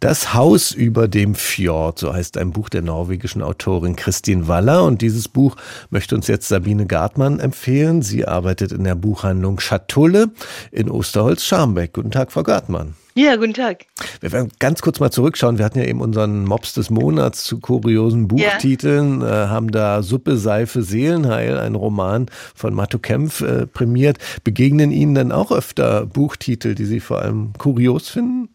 Das 0.00 0.34
Haus 0.34 0.72
über 0.72 1.08
dem 1.08 1.34
Fjord, 1.34 1.98
so 1.98 2.12
heißt 2.12 2.36
ein 2.36 2.52
Buch 2.52 2.68
der 2.68 2.82
norwegischen 2.82 3.42
Autorin 3.42 3.96
Christine 3.96 4.48
Waller. 4.48 4.84
Und 4.84 5.00
dieses 5.00 5.28
Buch 5.28 5.56
möchte 5.90 6.14
uns 6.14 6.26
jetzt 6.26 6.48
Sabine 6.48 6.86
Gartmann 6.86 7.40
empfehlen. 7.40 8.02
Sie 8.02 8.26
arbeitet 8.26 8.72
in 8.72 8.84
der 8.84 8.96
Buchhandlung 8.96 9.60
Schatulle 9.60 10.30
in 10.70 10.90
Osterholz-Scharmbeck. 10.90 11.92
Guten 11.94 12.10
Tag, 12.10 12.32
Frau 12.32 12.42
Gartmann. 12.42 12.94
Ja, 13.16 13.36
guten 13.36 13.54
Tag. 13.54 13.86
Wir 14.20 14.32
werden 14.32 14.50
ganz 14.58 14.82
kurz 14.82 14.98
mal 14.98 15.12
zurückschauen. 15.12 15.56
Wir 15.56 15.64
hatten 15.64 15.78
ja 15.78 15.84
eben 15.84 16.00
unseren 16.00 16.44
Mops 16.44 16.74
des 16.74 16.90
Monats 16.90 17.44
zu 17.44 17.60
kuriosen 17.60 18.26
Buchtiteln, 18.26 19.20
ja. 19.20 19.44
äh, 19.44 19.48
haben 19.48 19.70
da 19.70 20.02
Suppe, 20.02 20.36
Seife, 20.36 20.82
Seelenheil, 20.82 21.58
ein 21.58 21.76
Roman 21.76 22.26
von 22.56 22.74
Matto 22.74 22.98
Kempf 22.98 23.40
äh, 23.40 23.66
prämiert. 23.68 24.18
Begegnen 24.42 24.90
Ihnen 24.90 25.14
denn 25.14 25.30
auch 25.30 25.52
öfter 25.52 26.06
Buchtitel, 26.06 26.74
die 26.74 26.86
Sie 26.86 26.98
vor 26.98 27.20
allem 27.20 27.52
kurios 27.56 28.08
finden? 28.08 28.48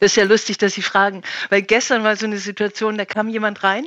Das 0.00 0.12
ist 0.12 0.16
ja 0.16 0.24
lustig, 0.24 0.58
dass 0.58 0.74
Sie 0.74 0.82
fragen, 0.82 1.22
weil 1.50 1.62
gestern 1.62 2.04
war 2.04 2.16
so 2.16 2.26
eine 2.26 2.38
Situation, 2.38 2.98
da 2.98 3.04
kam 3.04 3.28
jemand 3.28 3.62
rein, 3.62 3.86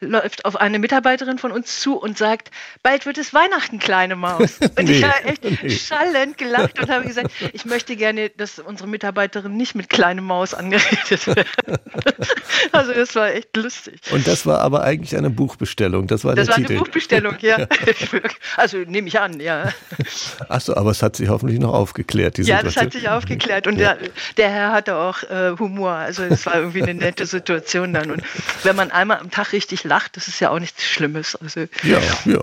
läuft 0.00 0.44
auf 0.44 0.56
eine 0.56 0.78
Mitarbeiterin 0.78 1.38
von 1.38 1.52
uns 1.52 1.80
zu 1.80 1.96
und 1.96 2.18
sagt, 2.18 2.50
bald 2.82 3.06
wird 3.06 3.18
es 3.18 3.32
Weihnachten, 3.34 3.78
kleine 3.78 4.16
Maus. 4.16 4.58
Und 4.60 4.84
nee, 4.84 4.98
ich 4.98 5.04
habe 5.04 5.24
echt 5.24 5.44
nee. 5.44 5.70
schallend 5.70 6.38
gelacht 6.38 6.80
und 6.80 6.90
habe 6.90 7.06
gesagt, 7.06 7.30
ich 7.52 7.64
möchte 7.64 7.96
gerne, 7.96 8.30
dass 8.30 8.58
unsere 8.58 8.88
Mitarbeiterin 8.88 9.56
nicht 9.56 9.74
mit 9.74 9.88
kleine 9.88 10.20
Maus 10.20 10.54
angeredet 10.54 11.26
wird. 11.26 11.46
Also 12.72 12.92
das 12.92 13.14
war 13.14 13.32
echt 13.32 13.56
lustig. 13.56 14.00
Und 14.10 14.26
das 14.26 14.46
war 14.46 14.60
aber 14.60 14.82
eigentlich 14.82 15.16
eine 15.16 15.30
Buchbestellung, 15.30 16.06
das 16.06 16.24
war 16.24 16.34
das 16.34 16.46
der 16.46 16.54
war 16.54 16.56
Titel. 16.60 16.72
eine 16.72 16.80
Buchbestellung, 16.80 17.36
ja. 17.40 17.66
Also 18.56 18.78
nehme 18.78 19.08
ich 19.08 19.20
an, 19.20 19.38
ja. 19.40 19.72
Achso, 20.48 20.74
aber 20.74 20.90
es 20.90 21.02
hat 21.02 21.16
sich 21.16 21.28
hoffentlich 21.28 21.58
noch 21.58 21.72
aufgeklärt, 21.72 22.36
die 22.36 22.42
Ja, 22.42 22.62
das 22.62 22.76
hat 22.76 22.92
sich 22.92 23.08
aufgeklärt 23.08 23.66
und 23.66 23.78
ja. 23.78 23.94
der, 23.94 24.10
der 24.36 24.50
Herr 24.50 24.72
hatte 24.72 24.96
auch 24.96 25.22
äh, 25.34 25.58
Humor. 25.58 25.92
Also 25.92 26.22
es 26.22 26.46
war 26.46 26.56
irgendwie 26.56 26.82
eine 26.82 26.94
nette 26.94 27.26
Situation 27.26 27.92
dann. 27.92 28.10
Und 28.10 28.22
wenn 28.62 28.76
man 28.76 28.90
einmal 28.90 29.18
am 29.18 29.30
Tag 29.30 29.52
richtig 29.52 29.84
lacht, 29.84 30.16
das 30.16 30.28
ist 30.28 30.40
ja 30.40 30.50
auch 30.50 30.58
nichts 30.58 30.84
Schlimmes. 30.84 31.36
Also, 31.36 31.66
ja, 31.82 31.98
ja. 32.24 32.40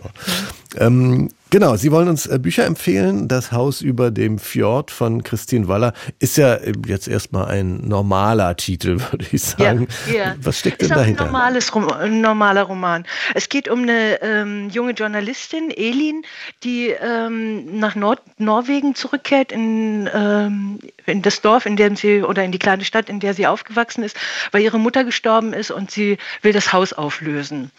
Ähm, 0.77 1.29
Genau, 1.51 1.75
Sie 1.75 1.91
wollen 1.91 2.07
uns 2.07 2.27
äh, 2.27 2.39
Bücher 2.39 2.65
empfehlen. 2.65 3.27
Das 3.27 3.51
Haus 3.51 3.81
über 3.81 4.09
dem 4.09 4.39
Fjord 4.39 4.89
von 4.89 5.21
Christine 5.21 5.67
Waller 5.67 5.91
ist 6.19 6.37
ja 6.37 6.53
äh, 6.53 6.71
jetzt 6.87 7.09
erstmal 7.09 7.47
ein 7.47 7.89
normaler 7.89 8.55
Titel, 8.55 9.01
würde 9.11 9.25
ich 9.29 9.41
sagen. 9.41 9.89
Ja, 10.07 10.13
ja. 10.13 10.35
Was 10.41 10.59
steckt 10.59 10.81
ist 10.81 10.91
denn 10.91 10.97
dahinter? 10.97 11.25
Ein, 11.25 11.31
normales, 11.31 11.73
ein 11.73 12.21
normaler 12.21 12.63
Roman. 12.63 13.05
Es 13.35 13.49
geht 13.49 13.67
um 13.67 13.81
eine 13.81 14.21
ähm, 14.21 14.69
junge 14.69 14.93
Journalistin, 14.93 15.71
Elin, 15.71 16.23
die 16.63 16.87
ähm, 16.87 17.79
nach 17.79 17.95
Nord 17.95 18.21
Norwegen 18.37 18.95
zurückkehrt 18.95 19.51
in, 19.51 20.09
ähm, 20.13 20.79
in 21.05 21.21
das 21.21 21.41
Dorf, 21.41 21.65
in 21.65 21.75
dem 21.75 21.97
sie 21.97 22.23
oder 22.23 22.45
in 22.45 22.53
die 22.53 22.59
kleine 22.59 22.85
Stadt, 22.85 23.09
in 23.09 23.19
der 23.19 23.33
sie 23.33 23.45
aufgewachsen 23.45 24.05
ist, 24.05 24.15
weil 24.51 24.61
ihre 24.61 24.79
Mutter 24.79 25.03
gestorben 25.03 25.51
ist 25.51 25.69
und 25.69 25.91
sie 25.91 26.17
will 26.43 26.53
das 26.53 26.71
Haus 26.71 26.93
auflösen. 26.93 27.71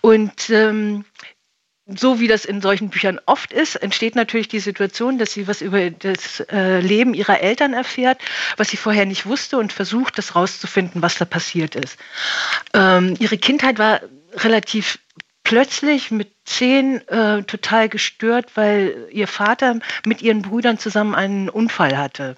Und 0.00 0.50
ähm, 0.50 1.04
so 1.96 2.20
wie 2.20 2.28
das 2.28 2.44
in 2.44 2.60
solchen 2.60 2.90
Büchern 2.90 3.20
oft 3.26 3.52
ist, 3.52 3.76
entsteht 3.76 4.14
natürlich 4.14 4.48
die 4.48 4.60
Situation, 4.60 5.18
dass 5.18 5.32
sie 5.32 5.46
was 5.48 5.60
über 5.60 5.90
das 5.90 6.40
äh, 6.50 6.80
Leben 6.80 7.14
ihrer 7.14 7.40
Eltern 7.40 7.72
erfährt, 7.72 8.18
was 8.56 8.68
sie 8.68 8.76
vorher 8.76 9.06
nicht 9.06 9.26
wusste 9.26 9.58
und 9.58 9.72
versucht, 9.72 10.18
das 10.18 10.34
rauszufinden, 10.34 11.02
was 11.02 11.16
da 11.16 11.24
passiert 11.24 11.74
ist. 11.74 11.98
Ähm, 12.74 13.16
ihre 13.18 13.38
Kindheit 13.38 13.78
war 13.78 14.00
relativ 14.34 14.98
plötzlich 15.50 16.12
mit 16.12 16.30
zehn 16.44 17.00
äh, 17.08 17.42
total 17.42 17.88
gestört, 17.88 18.52
weil 18.54 19.08
ihr 19.10 19.26
Vater 19.26 19.80
mit 20.06 20.22
ihren 20.22 20.42
Brüdern 20.42 20.78
zusammen 20.78 21.16
einen 21.16 21.48
Unfall 21.48 21.98
hatte. 21.98 22.36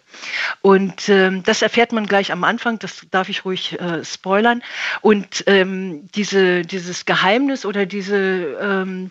Und 0.63 1.11
ähm, 1.11 1.43
das 1.43 1.61
erfährt 1.61 1.93
man 1.93 2.07
gleich 2.07 2.33
am 2.33 2.43
Anfang, 2.43 2.79
das 2.79 3.03
darf 3.11 3.29
ich 3.29 3.45
ruhig 3.45 3.79
äh, 3.79 4.03
spoilern. 4.03 4.63
Und 5.03 5.45
ähm, 5.47 6.09
diese, 6.15 6.63
dieses 6.63 7.05
Geheimnis 7.05 7.67
oder 7.67 7.85
diese 7.85 8.17
ähm, 8.59 9.11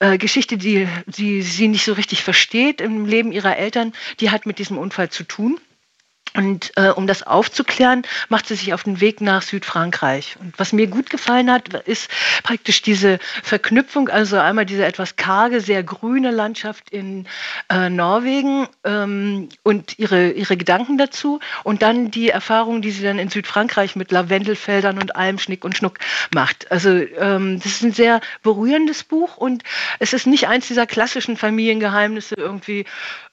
äh, 0.00 0.18
Geschichte, 0.18 0.58
die, 0.58 0.88
die 1.06 1.42
sie 1.42 1.68
nicht 1.68 1.84
so 1.84 1.92
richtig 1.92 2.24
versteht 2.24 2.80
im 2.80 3.06
Leben 3.06 3.30
ihrer 3.30 3.56
Eltern, 3.56 3.92
die 4.18 4.32
hat 4.32 4.44
mit 4.44 4.58
diesem 4.58 4.76
Unfall 4.76 5.10
zu 5.10 5.22
tun. 5.22 5.60
Und 6.34 6.72
äh, 6.76 6.90
um 6.90 7.06
das 7.06 7.24
aufzuklären, 7.24 8.02
macht 8.28 8.46
sie 8.46 8.54
sich 8.54 8.72
auf 8.72 8.84
den 8.84 9.00
Weg 9.00 9.20
nach 9.20 9.42
Südfrankreich. 9.42 10.36
Und 10.40 10.58
was 10.58 10.72
mir 10.72 10.86
gut 10.86 11.10
gefallen 11.10 11.50
hat, 11.50 11.74
ist 11.86 12.08
praktisch 12.44 12.82
diese 12.82 13.18
Verknüpfung, 13.42 14.08
also 14.08 14.38
einmal 14.38 14.64
diese 14.64 14.84
etwas 14.84 15.16
karge, 15.16 15.60
sehr 15.60 15.82
grüne 15.82 16.30
Landschaft 16.30 16.90
in 16.90 17.26
äh, 17.68 17.90
Norwegen 17.90 18.68
ähm, 18.84 19.48
und 19.64 19.98
ihre, 19.98 20.30
ihre 20.30 20.56
Gedanken 20.56 20.98
dazu 20.98 21.40
und 21.64 21.82
dann 21.82 22.10
die 22.12 22.28
Erfahrung, 22.28 22.80
die 22.80 22.92
sie 22.92 23.02
dann 23.02 23.18
in 23.18 23.28
Südfrankreich 23.28 23.96
mit 23.96 24.12
Lavendelfeldern 24.12 24.98
und 24.98 25.16
allem 25.16 25.38
Schnick 25.38 25.64
und 25.64 25.76
Schnuck 25.76 25.98
macht. 26.32 26.70
Also 26.70 26.90
ähm, 26.90 27.58
das 27.58 27.72
ist 27.72 27.82
ein 27.82 27.92
sehr 27.92 28.20
berührendes 28.42 29.02
Buch 29.02 29.36
und 29.36 29.64
es 29.98 30.12
ist 30.12 30.26
nicht 30.26 30.46
eins 30.46 30.68
dieser 30.68 30.86
klassischen 30.86 31.36
Familiengeheimnisse, 31.36 32.36
irgendwie 32.36 32.86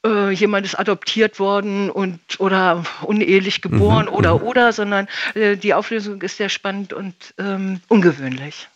äh, 0.07 0.31
jemand 0.31 0.65
ist 0.65 0.79
adoptiert 0.79 1.39
worden 1.39 1.89
und 1.89 2.19
oder 2.39 2.83
unehelich 3.01 3.61
geboren 3.61 4.05
mhm, 4.05 4.13
oder 4.13 4.39
mhm. 4.39 4.43
oder, 4.43 4.73
sondern 4.73 5.07
äh, 5.33 5.57
die 5.57 5.73
Auflösung 5.73 6.21
ist 6.21 6.37
sehr 6.37 6.49
spannend 6.49 6.93
und 6.93 7.33
ähm, 7.37 7.81
ungewöhnlich. 7.87 8.69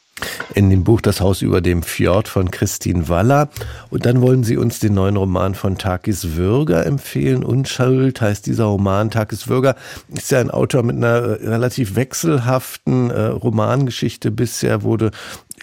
In 0.53 0.69
dem 0.69 0.83
Buch 0.83 1.01
Das 1.01 1.21
Haus 1.21 1.41
über 1.41 1.61
dem 1.61 1.83
Fjord 1.83 2.27
von 2.27 2.51
Christine 2.51 3.09
Waller. 3.09 3.49
Und 3.89 4.05
dann 4.05 4.21
wollen 4.21 4.43
Sie 4.43 4.57
uns 4.57 4.79
den 4.79 4.93
neuen 4.93 5.17
Roman 5.17 5.55
von 5.55 5.77
Takis 5.77 6.35
Würger 6.35 6.85
empfehlen. 6.85 7.43
Unschuld 7.43 8.21
heißt 8.21 8.45
dieser 8.45 8.65
Roman. 8.65 9.11
Takis 9.11 9.47
Würger 9.47 9.75
ist 10.13 10.31
ja 10.31 10.39
ein 10.39 10.51
Autor 10.51 10.83
mit 10.83 10.97
einer 10.97 11.07
äh, 11.07 11.47
relativ 11.47 11.95
wechselhaften 11.95 13.09
äh, 13.09 13.25
Romangeschichte. 13.25 14.31
Bisher 14.31 14.83
wurde 14.83 15.11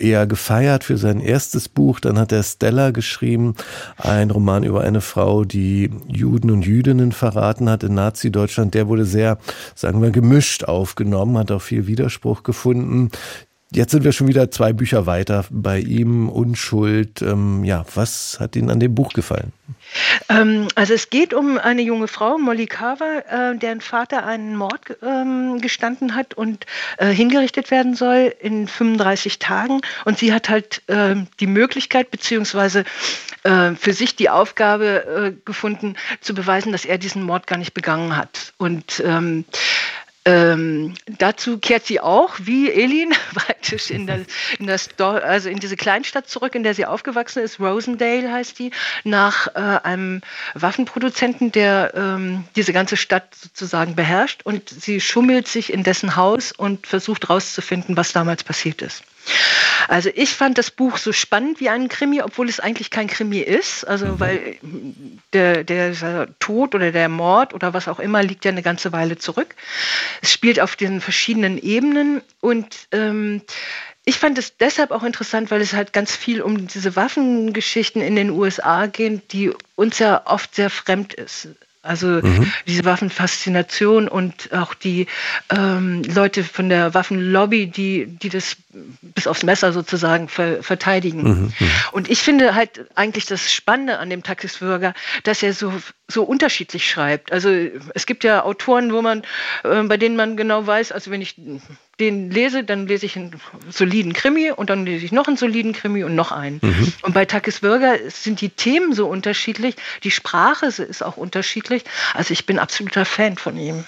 eher 0.01 0.27
gefeiert 0.27 0.85
für 0.85 0.97
sein 0.97 1.21
erstes 1.21 1.69
Buch. 1.69 2.01
Dann 2.01 2.19
hat 2.19 2.33
er 2.33 2.43
Stella 2.43 2.91
geschrieben, 2.91 3.55
ein 3.97 4.31
Roman 4.31 4.65
über 4.65 4.83
eine 4.83 5.01
Frau, 5.01 5.45
die 5.45 5.91
Juden 6.07 6.51
und 6.51 6.67
Jüdinnen 6.67 7.13
verraten 7.13 7.69
hat 7.69 7.83
in 7.83 7.95
Nazi-Deutschland. 7.95 8.75
Der 8.75 8.89
wurde 8.89 9.05
sehr, 9.05 9.39
sagen 9.75 10.03
wir, 10.03 10.11
gemischt 10.11 10.65
aufgenommen, 10.65 11.39
hat 11.39 11.51
auch 11.51 11.63
viel 11.63 11.87
Widerspruch 11.87 12.43
gefunden. 12.43 13.11
Jetzt 13.71 13.91
sind 13.91 14.03
wir 14.03 14.13
schon 14.13 14.29
wieder 14.29 14.51
zwei 14.51 14.73
Bücher 14.73 15.05
weiter 15.05 15.45
bei 15.51 15.79
ihm, 15.79 16.31
Unschuld. 16.31 17.21
Ähm, 17.21 17.65
ja, 17.65 17.85
was 17.95 18.39
hat 18.41 18.57
Ihnen 18.57 18.71
an 18.71 18.81
dem 18.81 18.95
Buch 18.95 19.13
gefallen? 19.13 19.53
Ähm, 20.31 20.69
also 20.75 20.95
es 20.95 21.11
geht 21.11 21.35
um 21.35 21.59
eine 21.59 21.83
junge 21.83 22.09
Frau, 22.09 22.39
Molly 22.39 22.65
Carver, 22.65 23.25
äh, 23.29 23.59
deren 23.59 23.83
Vater 23.83 24.25
einen 24.25 24.57
Mord 24.57 24.97
ähm, 25.03 25.61
gestanden 25.61 26.15
hat 26.15 26.33
und 26.33 26.65
äh, 26.97 27.09
hingerichtet 27.09 27.71
werden 27.71 27.95
soll 27.95 28.35
in 28.41 28.69
35 28.69 29.39
Tagen. 29.39 29.83
Und 30.07 30.19
sie 30.19 30.33
hat 30.33 30.49
halt 30.49 30.81
äh, 30.87 31.17
die 31.39 31.47
Möglichkeit 31.47 32.11
beziehungsweise 32.11 32.85
äh, 33.43 33.73
für 33.75 33.93
sich 33.93 34.17
die 34.17 34.31
Aufgabe 34.31 35.35
äh, 35.37 35.45
gefunden, 35.45 35.97
zu 36.23 36.33
beweisen, 36.33 36.73
dass 36.73 36.87
er 36.87 36.97
diesen 36.97 37.23
Mord 37.23 37.47
gar 37.47 37.59
nicht 37.59 37.75
begangen 37.75 38.17
hat. 38.17 38.55
Und 38.57 39.03
ähm, 40.29 40.95
dazu 41.19 41.59
kehrt 41.59 41.87
sie 41.87 42.01
auch, 42.01 42.35
wie 42.43 42.71
Elin, 42.71 43.15
praktisch 43.35 43.91
in, 43.91 44.07
das, 44.07 44.21
in, 44.59 44.67
das 44.67 44.89
also 44.99 45.49
in 45.49 45.59
diese 45.59 45.77
Kleinstadt 45.77 46.29
zurück, 46.29 46.55
in 46.55 46.63
der 46.63 46.75
sie 46.75 46.85
aufgewachsen 46.85 47.43
ist. 47.43 47.59
Rosendale 47.59 48.31
heißt 48.31 48.59
die, 48.59 48.71
nach 49.05 49.49
äh, 49.55 49.81
einem 49.83 50.21
Waffenproduzenten, 50.55 51.51
der 51.53 51.93
ähm, 51.95 52.45
diese 52.57 52.75
ganze 52.75 52.97
Stadt 52.97 53.35
sozusagen 53.35 53.95
beherrscht. 53.95 54.43
Und 54.45 54.69
sie 54.69 55.01
schummelt 55.01 55.49
sich 55.49 55.73
in 55.73 55.83
dessen 55.83 56.17
Haus 56.17 56.53
und 56.53 56.87
versucht 56.87 57.29
herauszufinden, 57.29 57.97
was 57.97 58.13
damals 58.13 58.45
passiert 58.45 58.83
ist. 58.83 59.03
Also 59.89 60.11
ich 60.15 60.31
fand 60.31 60.59
das 60.59 60.71
Buch 60.71 60.99
so 60.99 61.13
spannend 61.13 61.61
wie 61.61 61.71
ein 61.71 61.89
Krimi, 61.89 62.21
obwohl 62.21 62.49
es 62.49 62.61
eigentlich 62.61 62.91
kein 62.91 63.07
Krimi 63.07 63.39
ist. 63.39 63.85
Also 63.85 64.07
mhm. 64.07 64.21
weil 64.21 64.59
der, 65.33 65.65
der 65.65 66.29
Tod 66.39 66.75
oder 66.75 66.93
der 66.93 67.09
Mord 67.09 67.55
oder 67.55 67.73
was 67.73 67.89
auch 67.89 67.99
immer 67.99 68.23
liegt 68.23 68.45
ja 68.45 68.51
eine 68.51 68.63
ganze 68.63 68.93
Weile 68.93 69.17
zurück. 69.17 69.55
Es 70.21 70.33
spielt 70.33 70.61
auf 70.61 70.77
den 70.77 71.01
verschiedenen 71.01 71.59
Ebenen 71.59 72.21
und 72.41 72.89
ähm, 72.93 73.43
ich 74.05 74.19
fand 74.19 74.39
es 74.39 74.57
deshalb 74.57 74.91
auch 74.91 75.03
interessant, 75.03 75.51
weil 75.51 75.61
es 75.61 75.75
halt 75.75 75.93
ganz 75.93 76.17
viel 76.17 76.41
um 76.41 76.67
diese 76.67 76.97
Waffengeschichten 76.97 78.01
in 78.01 78.17
den 78.17 78.31
USA 78.31 78.87
geht, 78.87 79.33
die 79.33 79.53
uns 79.77 79.99
ja 79.99 80.23
oft 80.27 80.55
sehr 80.55 80.71
fremd 80.71 81.13
ist. 81.13 81.49
Also 81.83 82.07
mhm. 82.07 82.53
diese 82.67 82.85
Waffenfaszination 82.85 84.09
und 84.09 84.53
auch 84.53 84.75
die 84.75 85.07
ähm, 85.51 86.03
Leute 86.03 86.43
von 86.43 86.69
der 86.69 86.93
Waffenlobby, 86.93 87.69
die, 87.69 88.07
die 88.07 88.29
das 88.29 88.57
bis 89.01 89.27
aufs 89.27 89.45
Messer 89.45 89.73
sozusagen 89.73 90.29
ver 90.29 90.63
verteidigen. 90.63 91.23
Mhm. 91.23 91.53
mhm. 91.59 91.71
Und 91.93 92.11
ich 92.11 92.21
finde 92.21 92.55
halt 92.55 92.87
eigentlich 92.97 93.27
das 93.27 93.53
Spannende 93.53 93.99
an 93.99 94.11
dem 94.11 94.23
Taxisbürger, 94.23 94.95
dass 95.23 95.43
er 95.43 95.55
so 95.55 95.73
so 96.09 96.25
unterschiedlich 96.25 96.91
schreibt. 96.91 97.33
Also 97.33 97.51
es 97.95 98.07
gibt 98.07 98.25
ja 98.25 98.43
Autoren, 98.43 98.93
wo 98.93 99.03
man, 99.03 99.23
äh, 99.63 99.83
bei 99.83 99.99
denen 99.99 100.17
man 100.17 100.37
genau 100.37 100.67
weiß, 100.67 100.91
also 100.91 101.11
wenn 101.11 101.21
ich 101.21 101.37
den 102.01 102.31
lese, 102.31 102.63
dann 102.63 102.87
lese 102.87 103.07
ich 103.07 103.17
einen 103.17 103.33
soliden 103.71 104.13
Krimi 104.13 104.53
und 104.53 104.71
dann 104.71 104.85
lese 104.85 105.05
ich 105.05 105.13
noch 105.13 105.27
einen 105.27 105.37
soliden 105.37 105.73
Krimi 105.73 106.05
und 106.05 106.15
noch 106.15 106.31
einen. 106.31 106.61
Mhm. 106.63 106.93
Und 107.03 107.15
bei 107.15 107.25
Takis 107.25 107.61
Bürger 107.61 107.97
sind 108.09 108.41
die 108.41 108.51
Themen 108.51 108.93
so 108.93 109.09
unterschiedlich, 109.09 109.75
die 110.05 110.11
Sprache 110.11 110.67
ist 110.67 111.03
auch 111.03 111.17
unterschiedlich. 111.17 111.85
Also 112.15 112.33
ich 112.33 112.47
bin 112.47 112.59
absoluter 112.59 113.05
Fan 113.05 113.37
von 113.37 113.57
ihm. 113.57 113.85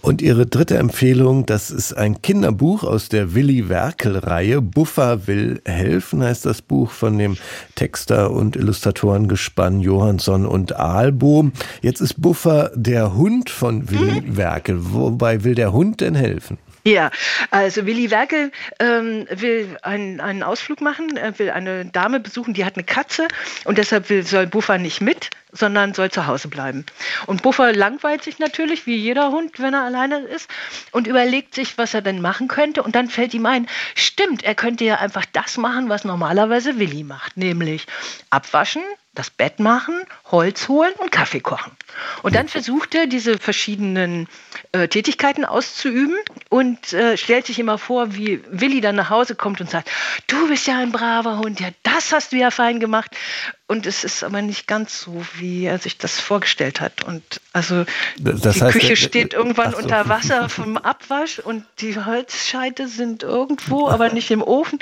Und 0.00 0.22
Ihre 0.22 0.46
dritte 0.46 0.78
Empfehlung, 0.78 1.44
das 1.44 1.70
ist 1.70 1.92
ein 1.92 2.22
Kinderbuch 2.22 2.84
aus 2.84 3.08
der 3.08 3.34
Willi 3.34 3.68
Werkel-Reihe. 3.68 4.62
Buffer 4.62 5.26
will 5.26 5.60
helfen, 5.64 6.22
heißt 6.22 6.46
das 6.46 6.62
Buch 6.62 6.90
von 6.90 7.18
dem 7.18 7.36
Texter 7.74 8.30
und 8.30 8.56
Illustratorengespann 8.56 9.80
Johansson 9.80 10.46
und 10.46 10.76
Aalbohm. 10.76 11.52
Jetzt 11.82 12.00
ist 12.00 12.20
Buffer 12.20 12.70
der 12.74 13.14
Hund 13.14 13.50
von 13.50 13.90
Willi 13.90 14.20
mhm. 14.20 14.36
Werkel. 14.36 14.92
Wobei 14.92 15.44
will 15.44 15.54
der 15.54 15.72
Hund 15.72 16.00
denn 16.00 16.14
helfen? 16.14 16.58
Ja, 16.84 17.10
also 17.50 17.84
Willi 17.84 18.10
Werkel 18.10 18.52
ähm, 18.78 19.26
will 19.30 19.76
einen, 19.82 20.20
einen 20.20 20.42
Ausflug 20.42 20.80
machen, 20.80 21.16
er 21.16 21.38
will 21.38 21.50
eine 21.50 21.84
Dame 21.84 22.20
besuchen, 22.20 22.54
die 22.54 22.64
hat 22.64 22.76
eine 22.76 22.84
Katze 22.84 23.28
und 23.64 23.76
deshalb 23.76 24.08
will, 24.08 24.22
soll 24.22 24.46
Buffer 24.46 24.78
nicht 24.78 25.02
mit, 25.02 25.28
sondern 25.52 25.92
soll 25.92 26.10
zu 26.10 26.26
Hause 26.26 26.48
bleiben. 26.48 26.86
Und 27.26 27.42
Buffer 27.42 27.72
langweilt 27.74 28.22
sich 28.22 28.38
natürlich, 28.38 28.86
wie 28.86 28.96
jeder 28.96 29.30
Hund, 29.30 29.58
wenn 29.58 29.74
er 29.74 29.82
alleine 29.82 30.20
ist, 30.20 30.48
und 30.92 31.06
überlegt 31.06 31.54
sich, 31.54 31.76
was 31.76 31.92
er 31.92 32.02
denn 32.02 32.20
machen 32.20 32.48
könnte. 32.48 32.82
Und 32.82 32.94
dann 32.94 33.08
fällt 33.08 33.34
ihm 33.34 33.46
ein, 33.46 33.66
stimmt, 33.94 34.42
er 34.42 34.54
könnte 34.54 34.84
ja 34.84 34.96
einfach 34.96 35.26
das 35.32 35.58
machen, 35.58 35.88
was 35.88 36.04
normalerweise 36.04 36.78
Willi 36.78 37.02
macht, 37.02 37.36
nämlich 37.36 37.86
abwaschen, 38.30 38.82
das 39.14 39.28
Bett 39.30 39.58
machen, 39.58 40.00
Holz 40.30 40.68
holen 40.68 40.92
und 40.98 41.10
Kaffee 41.10 41.40
kochen. 41.40 41.72
Und 42.22 42.34
dann 42.34 42.48
versucht 42.48 42.94
er, 42.94 43.06
diese 43.06 43.38
verschiedenen 43.38 44.28
äh, 44.72 44.88
Tätigkeiten 44.88 45.44
auszuüben 45.44 46.16
und 46.48 46.92
äh, 46.92 47.16
stellt 47.16 47.46
sich 47.46 47.58
immer 47.58 47.78
vor, 47.78 48.14
wie 48.14 48.42
Willi 48.50 48.80
dann 48.80 48.96
nach 48.96 49.10
Hause 49.10 49.34
kommt 49.34 49.60
und 49.60 49.70
sagt, 49.70 49.90
du 50.26 50.48
bist 50.48 50.66
ja 50.66 50.78
ein 50.78 50.92
braver 50.92 51.38
Hund, 51.38 51.60
ja, 51.60 51.68
das 51.82 52.12
hast 52.12 52.32
du 52.32 52.36
ja 52.36 52.50
fein 52.50 52.80
gemacht. 52.80 53.16
Und 53.66 53.86
es 53.86 54.02
ist 54.02 54.24
aber 54.24 54.42
nicht 54.42 54.66
ganz 54.66 55.00
so, 55.00 55.24
wie 55.36 55.64
er 55.64 55.78
sich 55.78 55.96
das 55.96 56.18
vorgestellt 56.18 56.80
hat. 56.80 57.04
Und 57.04 57.22
also 57.52 57.84
das 58.18 58.40
die 58.40 58.62
heißt, 58.62 58.72
Küche 58.72 58.96
steht 58.96 59.32
irgendwann 59.32 59.70
so. 59.70 59.76
unter 59.76 60.08
Wasser 60.08 60.48
vom 60.48 60.76
Abwasch 60.76 61.38
und 61.38 61.64
die 61.78 61.96
Holzscheite 61.96 62.88
sind 62.88 63.22
irgendwo, 63.22 63.88
aber 63.88 64.12
nicht 64.12 64.32
im 64.32 64.42
Ofen. 64.42 64.80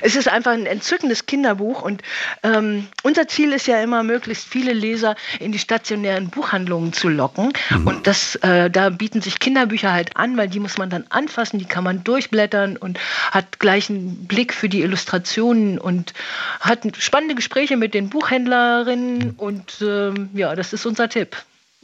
Es 0.00 0.14
ist 0.14 0.28
einfach 0.28 0.52
ein 0.52 0.66
entzückendes 0.66 1.26
Kinderbuch 1.26 1.82
und 1.82 2.02
ähm, 2.44 2.86
unser 3.02 3.26
Ziel 3.26 3.52
ist 3.52 3.66
ja 3.66 3.82
immer, 3.82 4.04
möglichst 4.04 4.46
viele 4.46 4.74
Leser 4.80 5.16
in 5.38 5.52
die 5.52 5.58
stationären 5.58 6.30
Buchhandlungen 6.30 6.92
zu 6.92 7.08
locken. 7.08 7.52
Mhm. 7.70 7.86
Und 7.86 8.06
das, 8.06 8.36
äh, 8.36 8.70
da 8.70 8.90
bieten 8.90 9.20
sich 9.20 9.38
Kinderbücher 9.38 9.92
halt 9.92 10.16
an, 10.16 10.36
weil 10.36 10.48
die 10.48 10.60
muss 10.60 10.78
man 10.78 10.88
dann 10.88 11.04
anfassen, 11.10 11.58
die 11.58 11.66
kann 11.66 11.84
man 11.84 12.04
durchblättern 12.04 12.76
und 12.76 12.98
hat 13.30 13.60
gleich 13.60 13.90
einen 13.90 14.26
Blick 14.26 14.54
für 14.54 14.68
die 14.68 14.80
Illustrationen 14.80 15.78
und 15.78 16.14
hat 16.60 16.80
spannende 16.98 17.34
Gespräche 17.34 17.76
mit 17.76 17.92
den 17.92 18.08
Buchhandlungen 18.08 18.30
Buchhändlerin 18.30 19.34
und 19.36 19.82
ähm, 19.82 20.30
ja, 20.34 20.54
das 20.54 20.72
ist 20.72 20.86
unser 20.86 21.08
Tipp. 21.08 21.36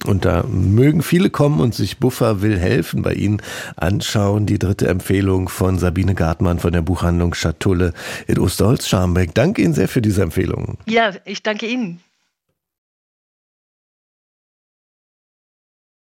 Und 0.04 0.26
da 0.26 0.42
mögen 0.42 1.02
viele 1.02 1.30
kommen 1.30 1.58
und 1.58 1.74
sich 1.74 1.98
Buffer 1.98 2.42
will 2.42 2.58
helfen 2.58 3.02
bei 3.02 3.14
Ihnen 3.14 3.40
anschauen. 3.76 4.44
Die 4.44 4.58
dritte 4.58 4.86
Empfehlung 4.88 5.48
von 5.48 5.78
Sabine 5.78 6.14
Gartmann 6.14 6.58
von 6.58 6.72
der 6.72 6.82
Buchhandlung 6.82 7.32
Schatulle 7.32 7.94
in 8.26 8.38
Osterholz-Scharmbeck. 8.38 9.34
Danke 9.34 9.62
Ihnen 9.62 9.72
sehr 9.72 9.88
für 9.88 10.02
diese 10.02 10.22
Empfehlung. 10.22 10.76
Ja, 10.86 11.12
ich 11.24 11.42
danke 11.42 11.66
Ihnen. 11.66 12.00